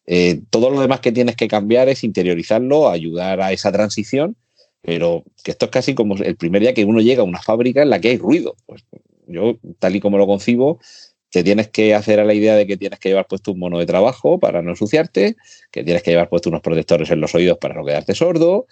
[0.07, 4.37] eh, todo lo demás que tienes que cambiar es interiorizarlo, ayudar a esa transición,
[4.81, 7.83] pero que esto es casi como el primer día que uno llega a una fábrica
[7.83, 8.55] en la que hay ruido.
[8.67, 8.85] Pues
[9.27, 10.79] yo, tal y como lo concibo,
[11.35, 13.81] te tienes que hacer a la idea de que tienes que llevar puesto un mono
[13.81, 15.35] de trabajo para no ensuciarte,
[15.73, 18.69] que tienes que llevar puesto unos protectores en los oídos para no quedarte sordo.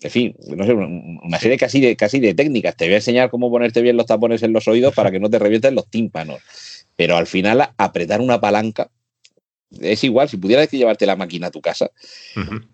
[0.00, 2.74] En fin, no sé, una serie casi de, casi de técnicas.
[2.76, 5.28] Te voy a enseñar cómo ponerte bien los tapones en los oídos para que no
[5.28, 6.40] te revienten los tímpanos.
[6.96, 8.88] Pero al final, apretar una palanca
[9.78, 10.30] es igual.
[10.30, 11.90] Si pudieras llevarte la máquina a tu casa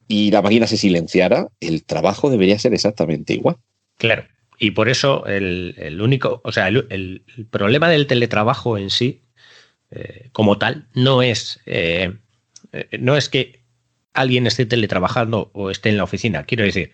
[0.06, 3.56] y la máquina se silenciara, el trabajo debería ser exactamente igual.
[3.98, 4.26] Claro.
[4.60, 9.23] Y por eso el, único, o sea, el, problema del teletrabajo en sí
[9.94, 12.14] eh, como tal, no es, eh,
[12.72, 13.62] eh, no es que
[14.12, 16.44] alguien esté teletrabajando o esté en la oficina.
[16.44, 16.92] Quiero decir,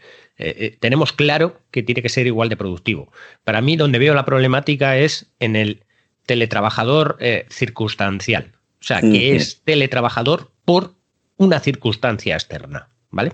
[0.81, 3.13] tenemos claro que tiene que ser igual de productivo.
[3.45, 5.85] Para mí, donde veo la problemática es en el
[6.25, 7.19] teletrabajador
[7.51, 8.53] circunstancial.
[8.81, 10.95] O sea, que es teletrabajador por
[11.37, 12.89] una circunstancia externa.
[13.11, 13.33] ¿Vale?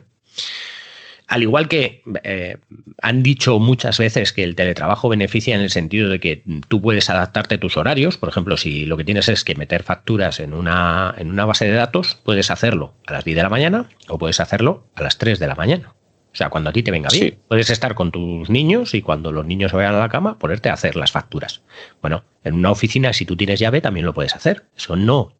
[1.28, 2.58] Al igual que eh,
[3.02, 7.10] han dicho muchas veces que el teletrabajo beneficia en el sentido de que tú puedes
[7.10, 10.54] adaptarte a tus horarios, por ejemplo, si lo que tienes es que meter facturas en
[10.54, 14.18] una, en una base de datos, puedes hacerlo a las 10 de la mañana o
[14.18, 15.94] puedes hacerlo a las 3 de la mañana.
[16.32, 17.38] O sea, cuando a ti te venga bien.
[17.48, 20.74] Puedes estar con tus niños y cuando los niños vayan a la cama, ponerte a
[20.74, 21.62] hacer las facturas.
[22.02, 24.66] Bueno, en una oficina, si tú tienes llave, también lo puedes hacer.
[24.76, 25.32] Eso no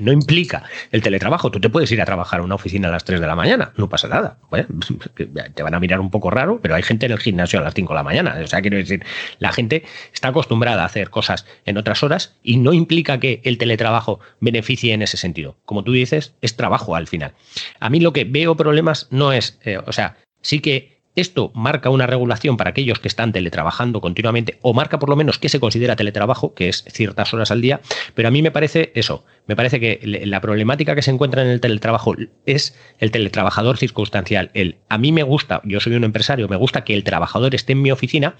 [0.00, 1.50] no implica el teletrabajo.
[1.50, 3.72] Tú te puedes ir a trabajar a una oficina a las 3 de la mañana,
[3.76, 4.38] no pasa nada.
[5.54, 7.74] te van a mirar un poco raro, pero hay gente en el gimnasio a las
[7.74, 8.36] 5 de la mañana.
[8.42, 9.04] O sea, quiero decir,
[9.38, 13.58] la gente está acostumbrada a hacer cosas en otras horas y no implica que el
[13.58, 15.56] teletrabajo beneficie en ese sentido.
[15.64, 17.32] Como tú dices, es trabajo al final.
[17.80, 21.90] A mí lo que veo problemas no es, eh, o sea, sí que esto marca
[21.90, 25.60] una regulación para aquellos que están teletrabajando continuamente o marca por lo menos que se
[25.60, 27.80] considera teletrabajo, que es ciertas horas al día,
[28.14, 31.48] pero a mí me parece eso, me parece que la problemática que se encuentra en
[31.48, 32.14] el teletrabajo
[32.46, 34.50] es el teletrabajador circunstancial.
[34.54, 37.72] El, a mí me gusta, yo soy un empresario, me gusta que el trabajador esté
[37.72, 38.36] en mi oficina,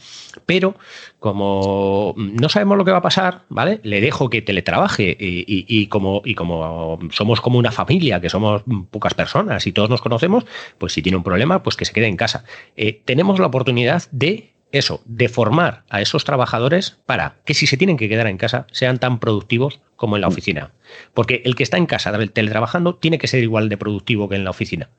[0.47, 0.77] pero
[1.19, 3.81] como no sabemos lo que va a pasar, ¿vale?
[3.83, 9.15] Le dejo que teletrabaje y, como, y como somos como una familia, que somos pocas
[9.15, 10.47] personas y todos nos conocemos,
[10.79, 12.45] pues si tiene un problema, pues que se quede en casa.
[12.77, 17.77] Eh, tenemos la oportunidad de eso, de formar a esos trabajadores para que si se
[17.77, 20.73] tienen que quedar en casa sean tan productivos como en la oficina.
[21.15, 24.45] Porque el que está en casa teletrabajando tiene que ser igual de productivo que en
[24.45, 24.91] la oficina.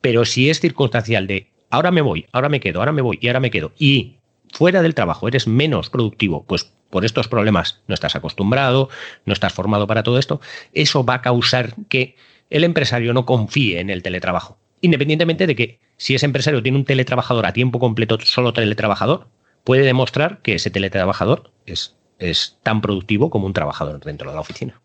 [0.00, 3.26] Pero si es circunstancial de ahora me voy, ahora me quedo, ahora me voy y
[3.26, 4.18] ahora me quedo, y
[4.52, 8.88] fuera del trabajo eres menos productivo, pues por estos problemas no estás acostumbrado,
[9.24, 10.40] no estás formado para todo esto,
[10.72, 12.14] eso va a causar que
[12.50, 16.84] el empresario no confíe en el teletrabajo independientemente de que si ese empresario tiene un
[16.84, 19.28] teletrabajador a tiempo completo, solo teletrabajador,
[19.64, 24.40] puede demostrar que ese teletrabajador es, es tan productivo como un trabajador dentro de la
[24.40, 24.80] oficina.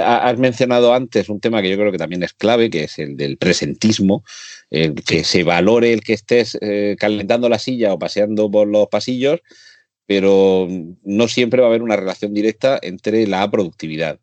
[0.00, 3.16] Has mencionado antes un tema que yo creo que también es clave, que es el
[3.16, 4.22] del presentismo,
[4.70, 9.40] que se valore el que estés eh, calentando la silla o paseando por los pasillos,
[10.06, 10.68] pero
[11.04, 14.18] no siempre va a haber una relación directa entre la productividad.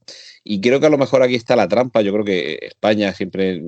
[0.46, 2.02] Y creo que a lo mejor aquí está la trampa.
[2.02, 3.62] Yo creo que España siempre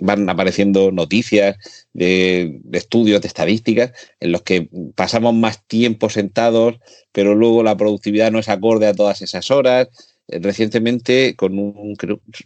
[0.00, 1.56] van apareciendo noticias
[1.92, 6.76] de, estudios, de estadísticas, en los que pasamos más tiempo sentados,
[7.12, 9.88] pero luego la productividad no es acorde a todas esas horas.
[10.28, 11.96] Recientemente, con un,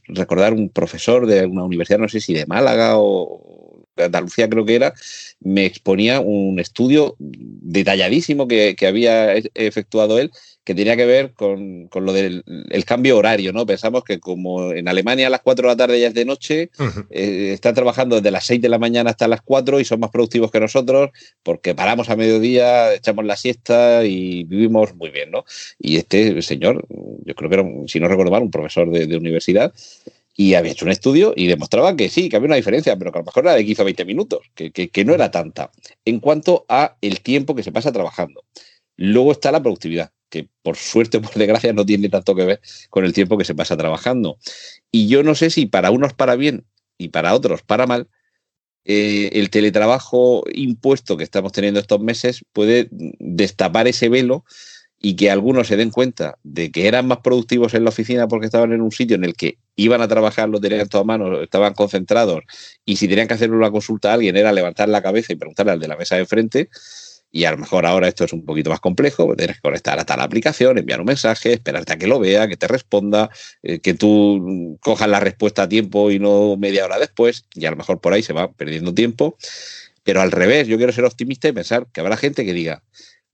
[0.08, 4.74] recordar un profesor de una universidad, no sé si de Málaga o Andalucía creo que
[4.74, 4.94] era,
[5.40, 10.30] me exponía un estudio detalladísimo que, que había efectuado él
[10.66, 12.42] que tenía que ver con, lo del
[12.84, 13.64] cambio horario, ¿no?
[13.64, 16.70] Pensamos que como en Alemania a las 4 de la tarde ya es de noche,
[17.10, 20.10] eh, están trabajando desde las 6 de la mañana hasta las 4 y son más
[20.10, 21.10] productivos que nosotros
[21.44, 25.44] porque paramos a mediodía, echamos la siesta y vivimos muy bien, ¿no?
[25.78, 26.84] Y este señor,
[27.24, 29.72] yo creo que era, si no recuerdo mal, un profesor de, universidad,
[30.36, 33.18] y había hecho un estudio y demostraba que sí, que había una diferencia, pero que
[33.18, 35.70] a lo mejor era de 15 o 20 minutos, que, que, no era tanta,
[36.04, 38.44] en cuanto a el tiempo que se pasa trabajando.
[38.96, 42.60] Luego está la productividad que por suerte o por desgracia no tiene tanto que ver
[42.90, 44.38] con el tiempo que se pasa trabajando.
[44.90, 46.66] Y yo no sé si para unos para bien
[46.98, 48.08] y para otros para mal,
[48.84, 54.44] eh, el teletrabajo impuesto que estamos teniendo estos meses puede destapar ese velo
[55.00, 58.46] y que algunos se den cuenta de que eran más productivos en la oficina porque
[58.46, 61.42] estaban en un sitio en el que iban a trabajar, lo tenían todo a mano,
[61.42, 62.42] estaban concentrados
[62.84, 65.72] y si tenían que hacer una consulta a alguien era levantar la cabeza y preguntarle
[65.72, 66.70] al de la mesa de frente
[67.30, 69.98] y a lo mejor ahora esto es un poquito más complejo, pues tienes que conectar
[69.98, 73.28] a tal aplicación, enviar un mensaje, esperarte a que lo vea, que te responda,
[73.62, 77.70] eh, que tú cojas la respuesta a tiempo y no media hora después, y a
[77.70, 79.36] lo mejor por ahí se va perdiendo tiempo.
[80.02, 82.82] Pero al revés, yo quiero ser optimista y pensar que habrá gente que diga,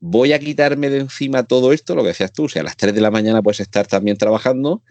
[0.05, 2.93] voy a quitarme de encima todo esto, lo que decías tú, si a las 3
[2.93, 4.83] de la mañana puedes estar también trabajando,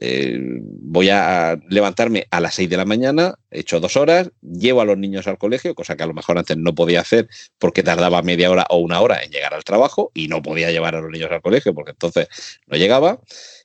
[0.00, 4.80] eh, voy a levantarme a las 6 de la mañana, he hecho dos horas, llevo
[4.80, 7.28] a los niños al colegio, cosa que a lo mejor antes no podía hacer
[7.58, 10.96] porque tardaba media hora o una hora en llegar al trabajo y no podía llevar
[10.96, 12.26] a los niños al colegio porque entonces
[12.66, 13.20] no llegaba.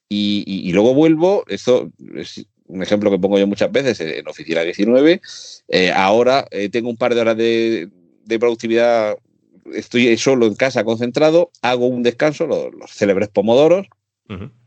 [0.10, 5.22] Y, luego vuelvo, esto es un ejemplo que pongo yo muchas veces en Oficina 19,
[5.70, 7.89] eh, ahora eh, tengo un par de horas de,
[8.39, 9.16] productividad
[9.74, 13.88] estoy solo en casa concentrado, hago un descanso, los, los célebres pomodoros,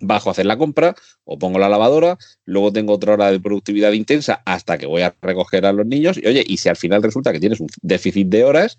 [0.01, 0.94] Bajo a hacer la compra
[1.24, 5.16] o pongo la lavadora, luego tengo otra hora de productividad intensa hasta que voy a
[5.22, 6.18] recoger a los niños.
[6.18, 8.76] Y oye, y si al final resulta que tienes un déficit de horas,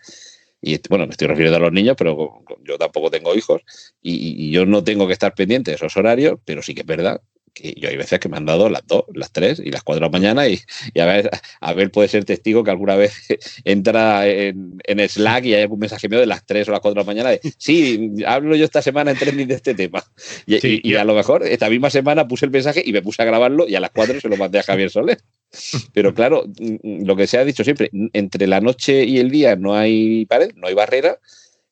[0.61, 3.61] y bueno, me estoy refiriendo a los niños, pero yo tampoco tengo hijos
[4.01, 6.87] y, y, yo no tengo que estar pendiente de esos horarios, pero sí que es
[6.87, 7.21] verdad
[7.55, 10.07] yo hay veces que me han dado las dos, las tres y las cuatro de
[10.07, 10.59] la mañana y,
[10.99, 11.29] a, ver,
[11.59, 13.13] a ver, puede ser testigo que alguna vez
[13.63, 17.01] entra en, en, Slack y hay algún mensaje mío de las tres o las cuatro
[17.01, 20.03] de la mañana de, sí, hablo yo esta semana en trending de este tema.
[20.45, 23.67] Y, a lo mejor esta misma semana puse el mensaje y me puse a grabarlo
[23.67, 25.19] y a las cuatro se lo mandé a Javier Soler.
[25.93, 26.45] Pero claro,
[26.83, 30.51] lo que se ha dicho siempre, entre la noche y el día no hay pared,
[30.55, 31.19] no hay barrera.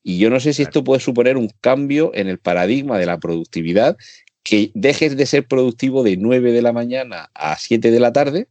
[0.08, 3.20] Y yo no sé si esto puede suponer un cambio en el paradigma de la
[3.20, 3.98] productividad
[4.46, 8.48] que dejes de ser productivo de 9 de la mañana a 7 de la tarde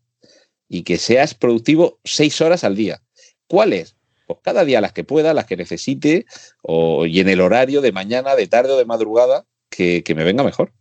[0.69, 3.01] y que seas productivo 6 horas al día.
[3.47, 3.95] ¿Cuáles?
[4.27, 6.27] Pues cada día las que pueda, las que necesite,
[6.63, 10.43] o, y en el horario de mañana, de tarde o de madrugada, que, me venga
[10.43, 10.73] mejor.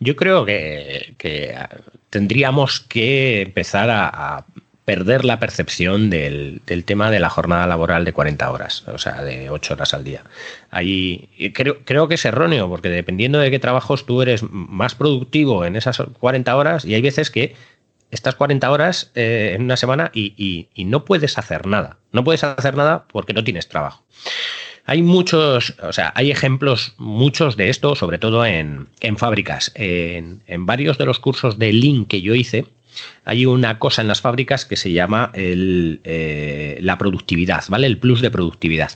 [0.00, 1.14] Yo creo que,
[2.08, 4.46] tendríamos que empezar a
[4.84, 9.48] perder la percepción del, tema de la jornada laboral de 40 horas, o sea, de
[9.48, 10.24] 8 horas al día.
[10.70, 15.64] Ahí creo, creo que es erróneo, porque dependiendo de qué trabajos tú eres más productivo
[15.64, 17.54] en esas 40 horas, y hay veces que
[18.14, 21.98] estás 40 horas eh, en una semana y, no puedes hacer nada.
[22.12, 24.04] No puedes hacer nada porque no tienes trabajo.
[24.86, 29.72] Hay muchos, o sea, hay ejemplos, muchos de esto, sobre todo en, fábricas.
[29.74, 32.66] En, en, varios de los cursos de Lean que yo hice,
[33.24, 37.86] hay una cosa en las fábricas que se llama eh, la productividad, ¿vale?
[37.86, 38.90] El plus de productividad.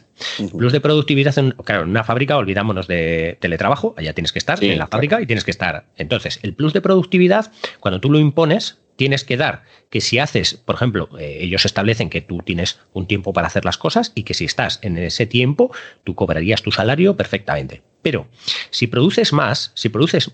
[0.57, 4.63] Plus de productividad, en, claro, en una fábrica, olvidémonos de teletrabajo, allá tienes que estar
[4.63, 5.87] en la fábrica y tienes que estar.
[5.97, 10.55] Entonces, el plus de productividad, cuando tú lo impones, tienes que dar que si haces,
[10.55, 14.25] por ejemplo, eh, ellos establecen que tú tienes un tiempo para hacer las cosas y
[14.25, 15.73] que si estás en ese tiempo,
[16.03, 17.83] tú cobrarías tu salario perfectamente.
[18.03, 18.27] Pero
[18.71, 20.33] si produces más, si produces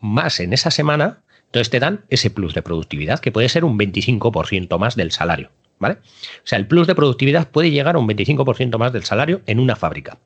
[0.00, 1.24] más en esa semana,
[1.56, 5.50] entonces te dan ese plus de productividad, que puede ser un 25% más del salario.
[5.78, 5.94] ¿Vale?
[5.94, 9.58] O sea, el plus de productividad puede llegar a un 25% más del salario en
[9.58, 10.18] una fábrica.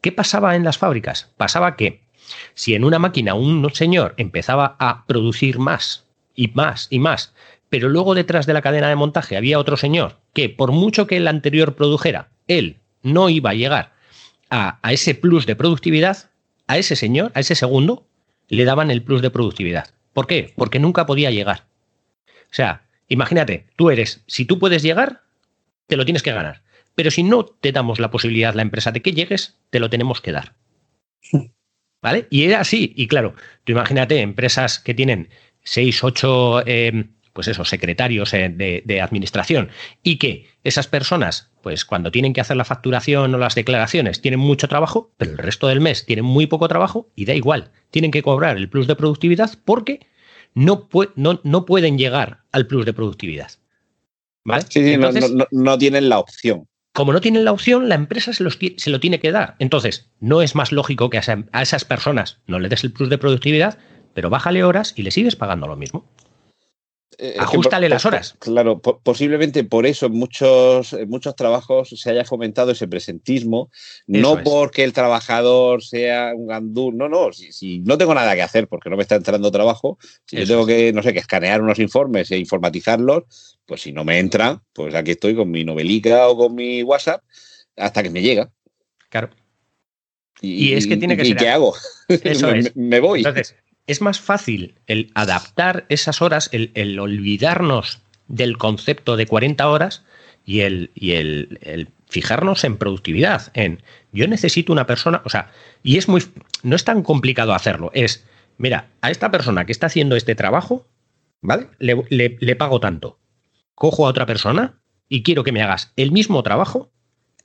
[0.00, 1.30] ¿Qué pasaba en las fábricas?
[1.36, 2.02] Pasaba que
[2.54, 7.34] si en una máquina un señor empezaba a producir más y más y más,
[7.68, 11.16] pero luego detrás de la cadena de montaje había otro señor que por mucho que
[11.16, 13.94] el anterior produjera, él no iba a llegar
[14.50, 16.30] a, a ese plus de productividad,
[16.66, 18.06] a ese señor, a ese segundo,
[18.48, 19.88] le daban el plus de productividad.
[20.18, 20.52] ¿Por qué?
[20.56, 21.66] Porque nunca podía llegar.
[22.26, 25.22] O sea, imagínate, tú eres, si tú puedes llegar,
[25.86, 26.64] te lo tienes que ganar.
[26.96, 30.20] Pero si no te damos la posibilidad, la empresa, de que llegues, te lo tenemos
[30.20, 30.56] que dar.
[32.02, 32.26] ¿Vale?
[32.30, 32.92] Y era así.
[32.96, 35.28] Y claro, tú imagínate empresas que tienen
[35.62, 37.04] seis, ocho, eh,
[37.38, 39.68] pues eso, secretarios eh, de, de, administración
[40.02, 44.40] y que esas personas, pues cuando tienen que hacer la facturación o las declaraciones, tienen
[44.40, 47.70] mucho trabajo, pero el resto del mes tienen muy poco trabajo y da igual.
[47.92, 50.00] Tienen que cobrar el plus de productividad porque
[50.54, 53.52] no, no, no pueden llegar al plus de productividad.
[54.44, 54.62] ¿Vale?
[54.62, 56.66] Sí, sí, Entonces, no, no, no, tienen la opción.
[56.92, 59.54] Como no tienen la opción, la empresa se, los, se, lo tiene que dar.
[59.60, 62.90] Entonces, no es más lógico que a, esa, a esas personas no le des el
[62.90, 63.78] plus de productividad,
[64.12, 66.04] pero bájale horas y le sigues pagando lo mismo.
[67.20, 68.36] Eh, Ajustale que, las horas.
[68.38, 74.02] Claro, posiblemente por eso en muchos, en muchos trabajos se haya fomentado ese presentismo, eso
[74.06, 74.44] no es.
[74.44, 78.68] porque el trabajador sea un gandú, no, no, si, si, no tengo nada que hacer
[78.68, 81.60] porque no me está entrando trabajo, si eso yo tengo que, no sé, que escanear
[81.60, 86.28] unos informes e informatizarlos, pues si no me entra, pues aquí estoy con mi novelica
[86.28, 87.24] o con mi WhatsApp
[87.76, 88.48] hasta que me llega.
[89.08, 89.30] Claro.
[90.40, 91.36] Y, y es que tiene que ¿y ser.
[91.36, 91.74] qué hago?
[92.08, 92.76] Eso me, es.
[92.76, 93.18] me voy.
[93.18, 93.56] Entonces,
[93.88, 100.04] es más fácil el adaptar esas horas, el, olvidarnos del concepto de 40 horas
[100.44, 103.82] y, el, y el, fijarnos en productividad, en
[104.12, 105.50] yo necesito una persona, o sea,
[105.82, 106.22] y es muy,
[106.62, 108.26] no es tan complicado hacerlo, es,
[108.58, 110.86] mira, a esta persona que está haciendo este trabajo,
[111.40, 111.68] ¿vale?
[111.78, 113.18] Le, le, le pago tanto,
[113.74, 116.90] cojo a otra persona y quiero que me hagas el mismo trabajo,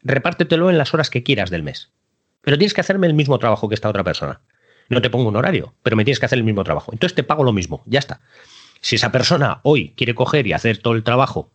[0.01, 1.93] repártetelo en las horas que quieras del mes,
[2.41, 4.41] pero tienes que hacerme el mismo trabajo que esta otra persona
[4.93, 6.91] no te pongo un horario, pero me tienes que hacer el mismo trabajo.
[6.93, 8.21] Entonces te pago lo mismo, ya está.
[8.81, 11.51] Si esa persona hoy quiere coger y hacer todo el trabajo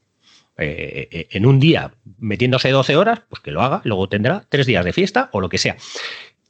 [0.57, 4.84] eh, en un día metiéndose 12 horas, pues que lo haga, luego tendrá tres días
[4.84, 5.76] de fiesta o lo que sea.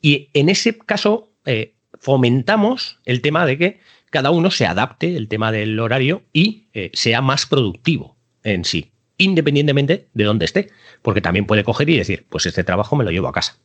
[0.00, 3.80] Y en ese caso eh, fomentamos el tema de que
[4.10, 8.92] cada uno se adapte el tema del horario y eh, sea más productivo en sí,
[9.16, 10.70] independientemente de dónde esté,
[11.02, 13.58] porque también puede coger y decir, pues este trabajo me lo llevo a casa.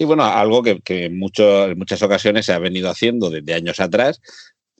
[0.00, 3.80] Sí, bueno, algo que, que mucho, en, muchas ocasiones se ha venido haciendo desde años
[3.80, 4.22] atrás,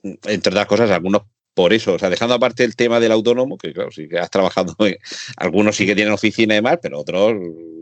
[0.01, 1.21] entre otras cosas, algunos
[1.53, 4.31] por eso, o sea, dejando aparte el tema del autónomo, que claro, sí que has
[4.31, 4.75] trabajado,
[5.37, 7.35] algunos sí que tienen oficina y demás, pero otros,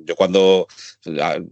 [0.06, 0.68] yo cuando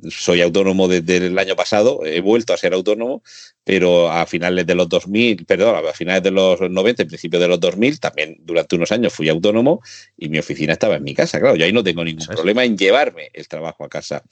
[0.09, 3.23] soy autónomo desde el año pasado, he vuelto a ser autónomo,
[3.63, 7.59] pero a finales de los 2000, perdón, a finales de los 90, principios de los
[7.59, 9.81] 2000, también durante unos años fui autónomo
[10.17, 12.37] y mi oficina estaba en mi casa, claro, yo ahí no tengo ningún ¿sabes?
[12.37, 14.23] problema en llevarme el trabajo a casa.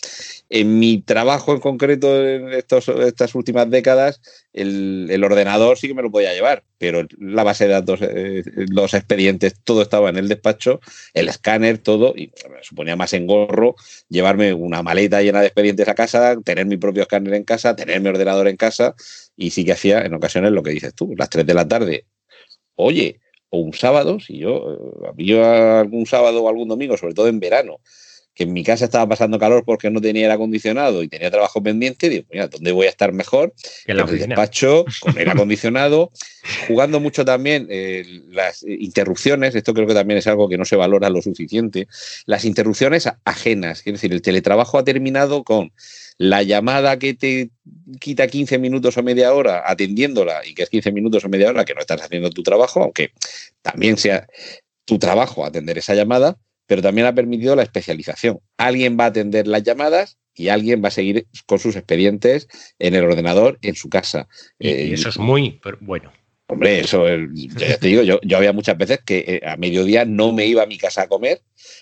[0.49, 4.21] En mi trabajo en concreto, en estos, estas últimas décadas,
[4.53, 8.43] el, el, ordenador sí que me lo podía llevar, pero la base de datos, eh,
[8.69, 10.79] los expedientes, todo estaba en el despacho,
[11.13, 13.75] el escáner, todo, y me suponía más engorro
[14.09, 18.01] llevarme una maleta llena de expedientes a casa, tener mi propio escáner en casa, tener
[18.01, 18.95] mi ordenador en casa,
[19.35, 22.05] y sí que hacía en ocasiones lo que dices tú, las 3 de la tarde,
[22.75, 27.39] oye, o un sábado, si yo, yo algún sábado o algún domingo, sobre todo en
[27.39, 27.79] verano,
[28.35, 31.63] que en mi casa estaba pasando calor porque no tenía aire acondicionado y tenía trabajo
[31.63, 33.53] pendiente, digo, mira, ¿dónde voy a estar mejor?
[33.85, 36.11] En, en el despacho, con aire acondicionado,
[36.67, 40.75] jugando mucho también eh, las interrupciones, esto creo que también es algo que no se
[40.75, 41.87] valora lo suficiente,
[42.25, 45.71] las interrupciones ajenas, es decir, el teletrabajo ha terminado con
[46.17, 47.49] la llamada que te
[47.99, 51.65] quita 15 minutos o media hora atendiéndola y que es 15 minutos o media hora
[51.65, 53.11] que no estás haciendo tu trabajo, aunque
[53.61, 54.27] también sea
[54.85, 56.37] tu trabajo atender esa llamada,
[56.67, 58.39] pero también ha permitido la especialización.
[58.57, 62.47] Alguien va a atender las llamadas y alguien va a seguir con sus expedientes
[62.79, 64.27] en el ordenador en su casa.
[64.59, 66.11] Y, eh, eso es muy bueno.
[66.47, 67.05] Hombre, eso,
[67.57, 70.61] ya te digo, yo, yo había muchas veces que eh, a mediodía no me iba
[70.61, 71.41] a mi casa a comer,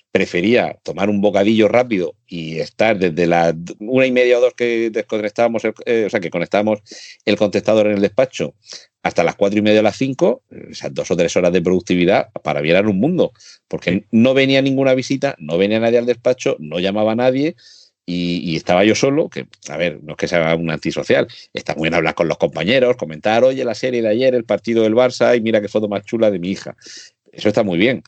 [0.10, 4.90] prefería tomar un bocadillo rápido y estar desde las una y media o dos que
[4.90, 6.80] desconectábamos, el, eh, o sea, que conectábamos
[7.26, 8.56] el contestador en el despacho
[9.02, 12.30] hasta las cuatro y media o las cinco, esas dos o tres horas de productividad
[12.42, 13.34] para virar un mundo,
[13.68, 17.58] porque no venía ninguna visita, no venía nadie al despacho, no llamaba a nadie,
[18.06, 21.74] y, y, estaba yo solo, que, a ver, no es que sea un antisocial, está
[21.76, 24.94] muy bien hablar con los compañeros, comentar, oye, la serie de ayer, el partido del
[24.94, 26.76] Barça, y mira qué foto más chula de mi hija.
[27.32, 28.04] Eso está muy bien.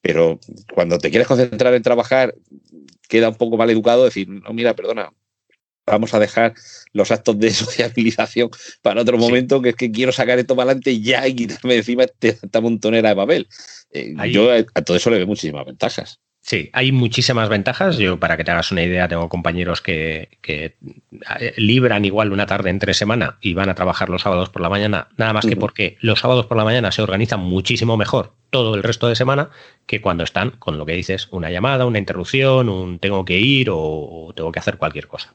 [0.00, 0.38] Pero
[0.74, 2.34] cuando te quieres concentrar en trabajar,
[3.08, 5.12] queda un poco mal educado decir, no, mira, perdona,
[5.86, 6.54] vamos a dejar
[6.92, 11.00] los actos de sociabilización para otro momento, que es que quiero sacar esto para adelante
[11.00, 13.48] ya y quitarme encima esta montonera de papel.
[13.90, 16.20] Eh, yo a, a todo eso le veo muchísimas ventajas.
[16.44, 17.98] Sí, hay muchísimas ventajas.
[17.98, 20.74] Yo, para que te hagas una idea, tengo compañeros que, que,
[21.56, 25.06] libran igual una tarde entre semana y van a trabajar los sábados por la mañana,
[25.16, 25.50] nada más uh -huh.
[25.50, 29.14] que porque los sábados por la mañana se organizan muchísimo mejor todo el resto de
[29.14, 29.50] semana
[29.86, 33.70] que cuando están con lo que dices, una llamada, una interrupción, un tengo que ir
[33.70, 35.34] o, o tengo que hacer cualquier cosa.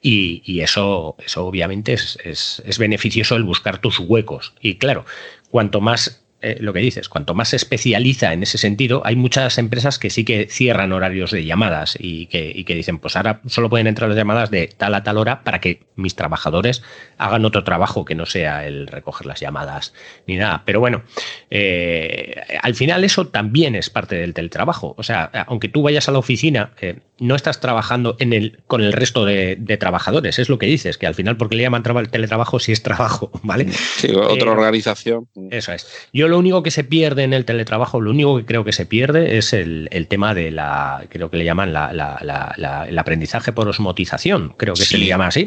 [0.00, 4.54] Y, y eso, eso obviamente es, es, es beneficioso el buscar tus huecos.
[4.60, 5.04] Y claro,
[5.50, 9.58] cuanto más eh, lo que dices, cuanto más se especializa en ese sentido, hay muchas
[9.58, 13.40] empresas que sí que cierran horarios de llamadas y que, y que dicen, pues ahora
[13.46, 16.82] solo pueden entrar las llamadas de tal a tal hora para que mis trabajadores
[17.18, 19.92] hagan otro trabajo que no sea el recoger las llamadas
[20.26, 20.62] ni nada.
[20.64, 21.02] Pero bueno,
[21.50, 24.94] eh, al final eso también es parte del teletrabajo.
[24.96, 28.80] O sea, aunque tú vayas a la oficina, eh, no estás trabajando en el, con
[28.80, 30.38] el resto de, trabajadores.
[30.38, 33.30] Es lo que dices, que al final, porque le llaman el teletrabajo si es trabajo,
[33.42, 33.70] ¿vale?
[33.70, 35.28] Sí, otra organización.
[35.50, 36.08] Eso es.
[36.12, 38.86] Yo lo único que se pierde en el teletrabajo, lo único que creo que se
[38.86, 44.54] pierde es el, tema de la, creo que le llaman la, el aprendizaje por osmotización,
[44.56, 45.46] creo que se le llama así,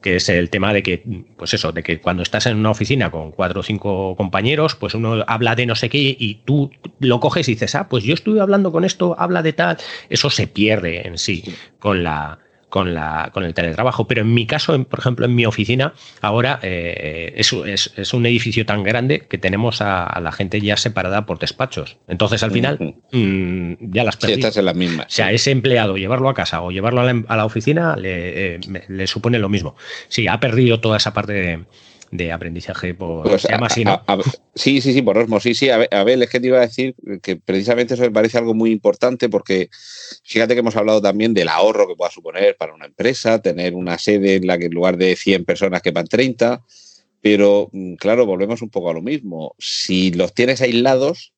[0.00, 1.02] que es el tema de que,
[1.36, 4.94] pues eso, de que cuando estás en una oficina con cuatro o cinco compañeros, pues
[4.94, 6.70] uno habla de no sé qué y tú
[7.00, 10.30] lo coges y dices, ah, pues yo estuve hablando con esto, habla de tal, eso
[10.30, 11.44] se pierde en sí.
[11.78, 12.38] con la
[12.68, 14.06] con, la, con el teletrabajo.
[14.06, 17.52] Pero en mi caso, por ejemplo, en mi oficina, ahora eh, es,
[17.96, 21.98] es, un edificio tan grande que tenemos a, la gente ya separada por despachos.
[22.08, 24.34] Entonces, al final, mm, ya las perdí.
[24.34, 25.04] estás en la misma.
[25.04, 29.06] O sea, ese empleado, llevarlo a casa o llevarlo a la, oficina, le, eh, le,
[29.06, 29.76] supone lo mismo.
[30.08, 31.64] Sí, ha perdido toda esa parte de
[32.10, 34.02] de aprendizaje por pues se llama así, ¿no?
[34.54, 35.40] sí, sí, sí, por Osmo.
[35.40, 38.38] Sí, sí, a ver, es que te iba a decir que precisamente eso me parece
[38.38, 39.68] algo muy importante porque
[40.24, 43.98] fíjate que hemos hablado también del ahorro que pueda suponer para una empresa, tener una
[43.98, 46.62] sede en la que en lugar de 100 personas quepan 30,
[47.20, 49.54] pero mm, claro, volvemos un poco a lo mismo.
[49.58, 51.32] Si los tienes aislados,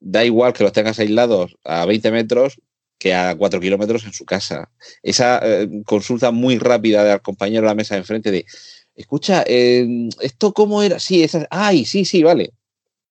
[0.00, 2.60] da igual que los tengas aislados a 20 metros
[2.98, 4.70] que a 4 kilómetros en su casa.
[5.02, 8.46] Esa eh, consulta muy rápida del compañero de la mesa de enfrente de
[8.94, 10.98] escucha, em, ¿esto cómo era?
[10.98, 12.52] Sí, esa, ay, sí, sí, vale.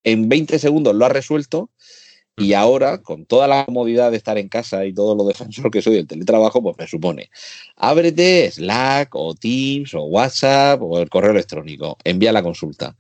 [0.04, 1.70] En 20 segundos lo ha resuelto
[2.36, 5.82] y ahora, con toda la comodidad de estar en casa y todo lo defensor que
[5.82, 7.30] soy del teletrabajo, pues me supone,
[7.76, 12.96] ábrete Slack o Teams o WhatsApp o el correo electrónico, envía la consulta.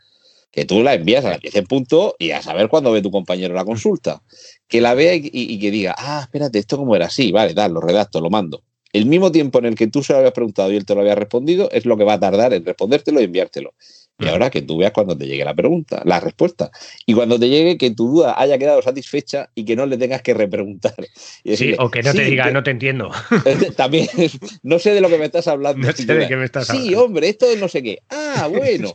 [0.51, 3.09] Que tú la envías a las 10 en punto y a saber cuándo ve tu
[3.09, 4.21] compañero la consulta.
[4.67, 7.81] Que la vea y, que diga, ah, espérate, esto cómo era así, vale, dale, lo
[7.81, 8.61] redacto, lo mando
[8.93, 11.01] el mismo tiempo en el que tú se lo habías preguntado y él te lo
[11.01, 13.73] había respondido, es lo que va a tardar en respondértelo y enviártelo.
[14.19, 16.71] Y ahora que tú veas cuando te llegue la pregunta, la respuesta.
[17.05, 20.21] Y cuando te llegue que tu duda haya quedado satisfecha y que no le tengas
[20.21, 20.93] que repreguntar.
[21.43, 23.11] sí, o que no te diga, no te entiendo.
[23.75, 24.07] También,
[24.61, 25.87] no sé de lo que me estás hablando.
[25.87, 26.89] No sé de qué me estás hablando.
[26.89, 27.99] Sí, hombre, esto es no sé qué.
[28.09, 28.91] Ah, bueno.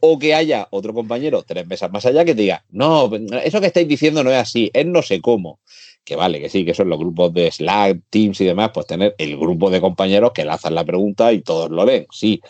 [0.00, 3.10] O que haya otro compañero tres mesas más allá que te diga, no,
[3.44, 5.58] eso que estáis diciendo no es así, es no sé cómo
[6.04, 9.14] que vale, que sí, que son los grupos de Slack, Teams y demás, pues tener
[9.18, 12.40] el grupo de compañeros que lanzan la pregunta y todos lo leen, sí.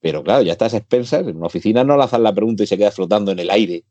[0.00, 2.90] Pero claro, ya estás expensas, en una oficina no lanzan la pregunta y se queda
[2.90, 3.84] flotando en el aire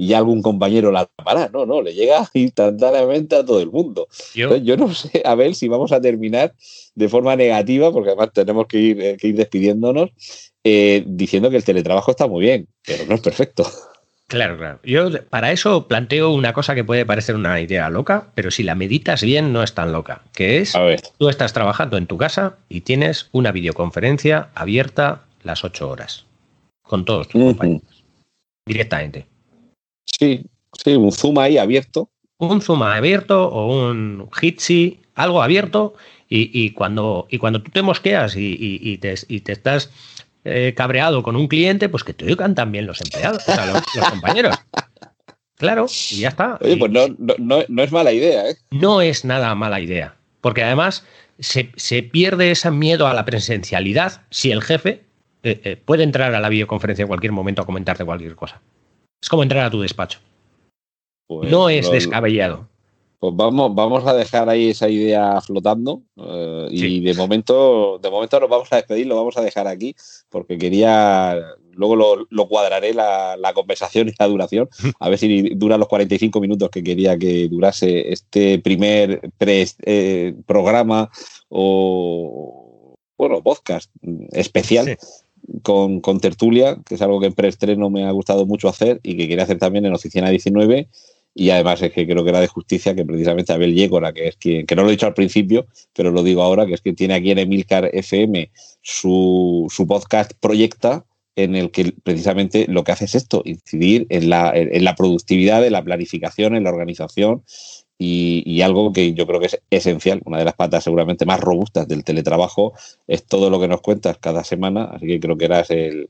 [0.00, 4.06] y ya algún compañero la tapará, no, no, le llega instantáneamente a todo el mundo.
[4.32, 6.54] Yo, no sé, a ver si vamos a terminar
[6.94, 10.10] de forma negativa, porque además tenemos que ir, eh, que ir despidiéndonos,
[10.62, 13.66] eh, diciendo que el teletrabajo está muy bien, pero no es perfecto.
[14.28, 14.78] Claro, claro.
[14.84, 18.74] Yo para eso planteo una cosa que puede parecer una idea loca, pero si la
[18.74, 20.74] meditas bien no es tan loca, que es,
[21.16, 26.26] tú estás trabajando en tu casa y tienes una videoconferencia abierta las ocho horas,
[26.82, 28.04] con todos tus compañeros,
[28.66, 29.26] directamente.
[30.04, 32.10] Sí, sí, un Zoom ahí abierto.
[32.36, 35.94] Un Zoom abierto o un Jitsi, algo abierto,
[36.28, 39.90] y, cuando, y cuando tú te mosqueas y, te, y te estás
[40.44, 43.82] eh, cabreado con un cliente, pues que te oigan también los empleados, o sea, los,
[44.10, 44.56] compañeros.
[45.56, 46.58] Claro, y ya está.
[46.60, 48.56] Oye, pues no, es mala idea, ¿eh?
[48.70, 51.04] No es nada mala idea, porque además
[51.38, 51.64] se,
[52.04, 55.04] pierde ese miedo a la presencialidad si el jefe
[55.42, 58.60] eh, eh, puede entrar a la videoconferencia en cualquier momento a comentarte cualquier cosa.
[59.20, 60.20] Es como entrar a tu despacho.
[61.26, 62.68] Pues no es descabellado.
[63.20, 68.38] Pues vamos, vamos a dejar ahí esa idea flotando eh, y de momento, de momento
[68.38, 69.96] nos vamos a despedir, lo vamos a dejar aquí
[70.28, 71.36] porque quería,
[71.72, 71.96] luego
[72.30, 74.68] lo, cuadraré la, conversación y la duración,
[75.00, 81.10] a ver si dura los 45 minutos que quería que durase este primer eh, programa
[81.48, 83.90] o, bueno, podcast
[84.30, 84.96] especial.
[85.62, 89.16] Con, con, tertulia, que es algo que en preestreno me ha gustado mucho hacer y
[89.16, 90.88] que quería hacer también en Oficina 19
[91.38, 94.36] y además es que creo que era de justicia que precisamente Abel Yegora, que es
[94.36, 96.92] quien, que no lo he dicho al principio, pero lo digo ahora, que es que
[96.92, 98.50] tiene aquí en Emilcar FM
[98.82, 101.04] su, su podcast Proyecta,
[101.36, 105.64] en el que precisamente lo que hace es esto, incidir en la, en la productividad,
[105.64, 107.44] en la planificación, en la organización
[107.96, 111.38] y, y, algo que yo creo que es esencial, una de las patas seguramente más
[111.38, 112.72] robustas del teletrabajo,
[113.06, 116.08] es todo lo que nos cuentas cada semana, así que creo que eras el,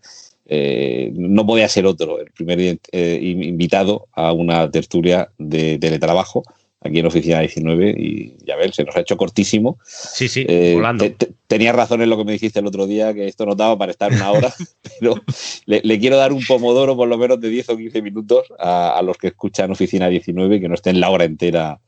[0.48, 6.42] eh, no podía ser otro, el primer eh, invitado a una tertulia de teletrabajo
[6.80, 9.78] aquí en Oficina 19 y ya ves, se nos ha hecho cortísimo.
[9.84, 11.04] Sí, sí, eh, volando.
[11.46, 13.92] tenías razón en lo que me dijiste el otro día, que esto no daba para
[13.92, 14.54] estar una hora,
[15.00, 15.16] pero
[15.66, 19.18] le, quiero dar un pomodoro por lo menos de 10 o 15 minutos a, los
[19.18, 21.80] que escuchan Oficina 19 y que no estén la hora entera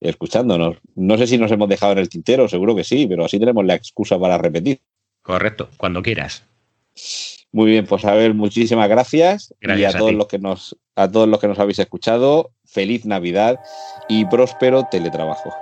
[0.00, 0.76] escuchándonos.
[0.94, 3.64] No sé si nos hemos dejado en el tintero, seguro que sí, pero así tenemos
[3.64, 4.80] la excusa para repetir.
[5.22, 6.44] Correcto, cuando quieras.
[7.52, 11.28] Muy bien, pues a ver, muchísimas gracias, y a, todos los que nos a todos
[11.28, 13.58] los que nos habéis escuchado, feliz Navidad
[14.08, 15.54] y próspero teletrabajo.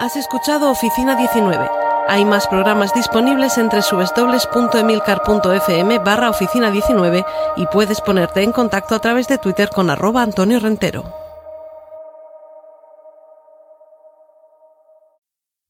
[0.00, 1.68] Has escuchado Oficina 19.
[2.08, 7.24] Hay más programas disponibles entre www.emilcar.fm barra oficina 19
[7.56, 11.25] y puedes ponerte en contacto a través de Twitter con arroba Antonio Rentero.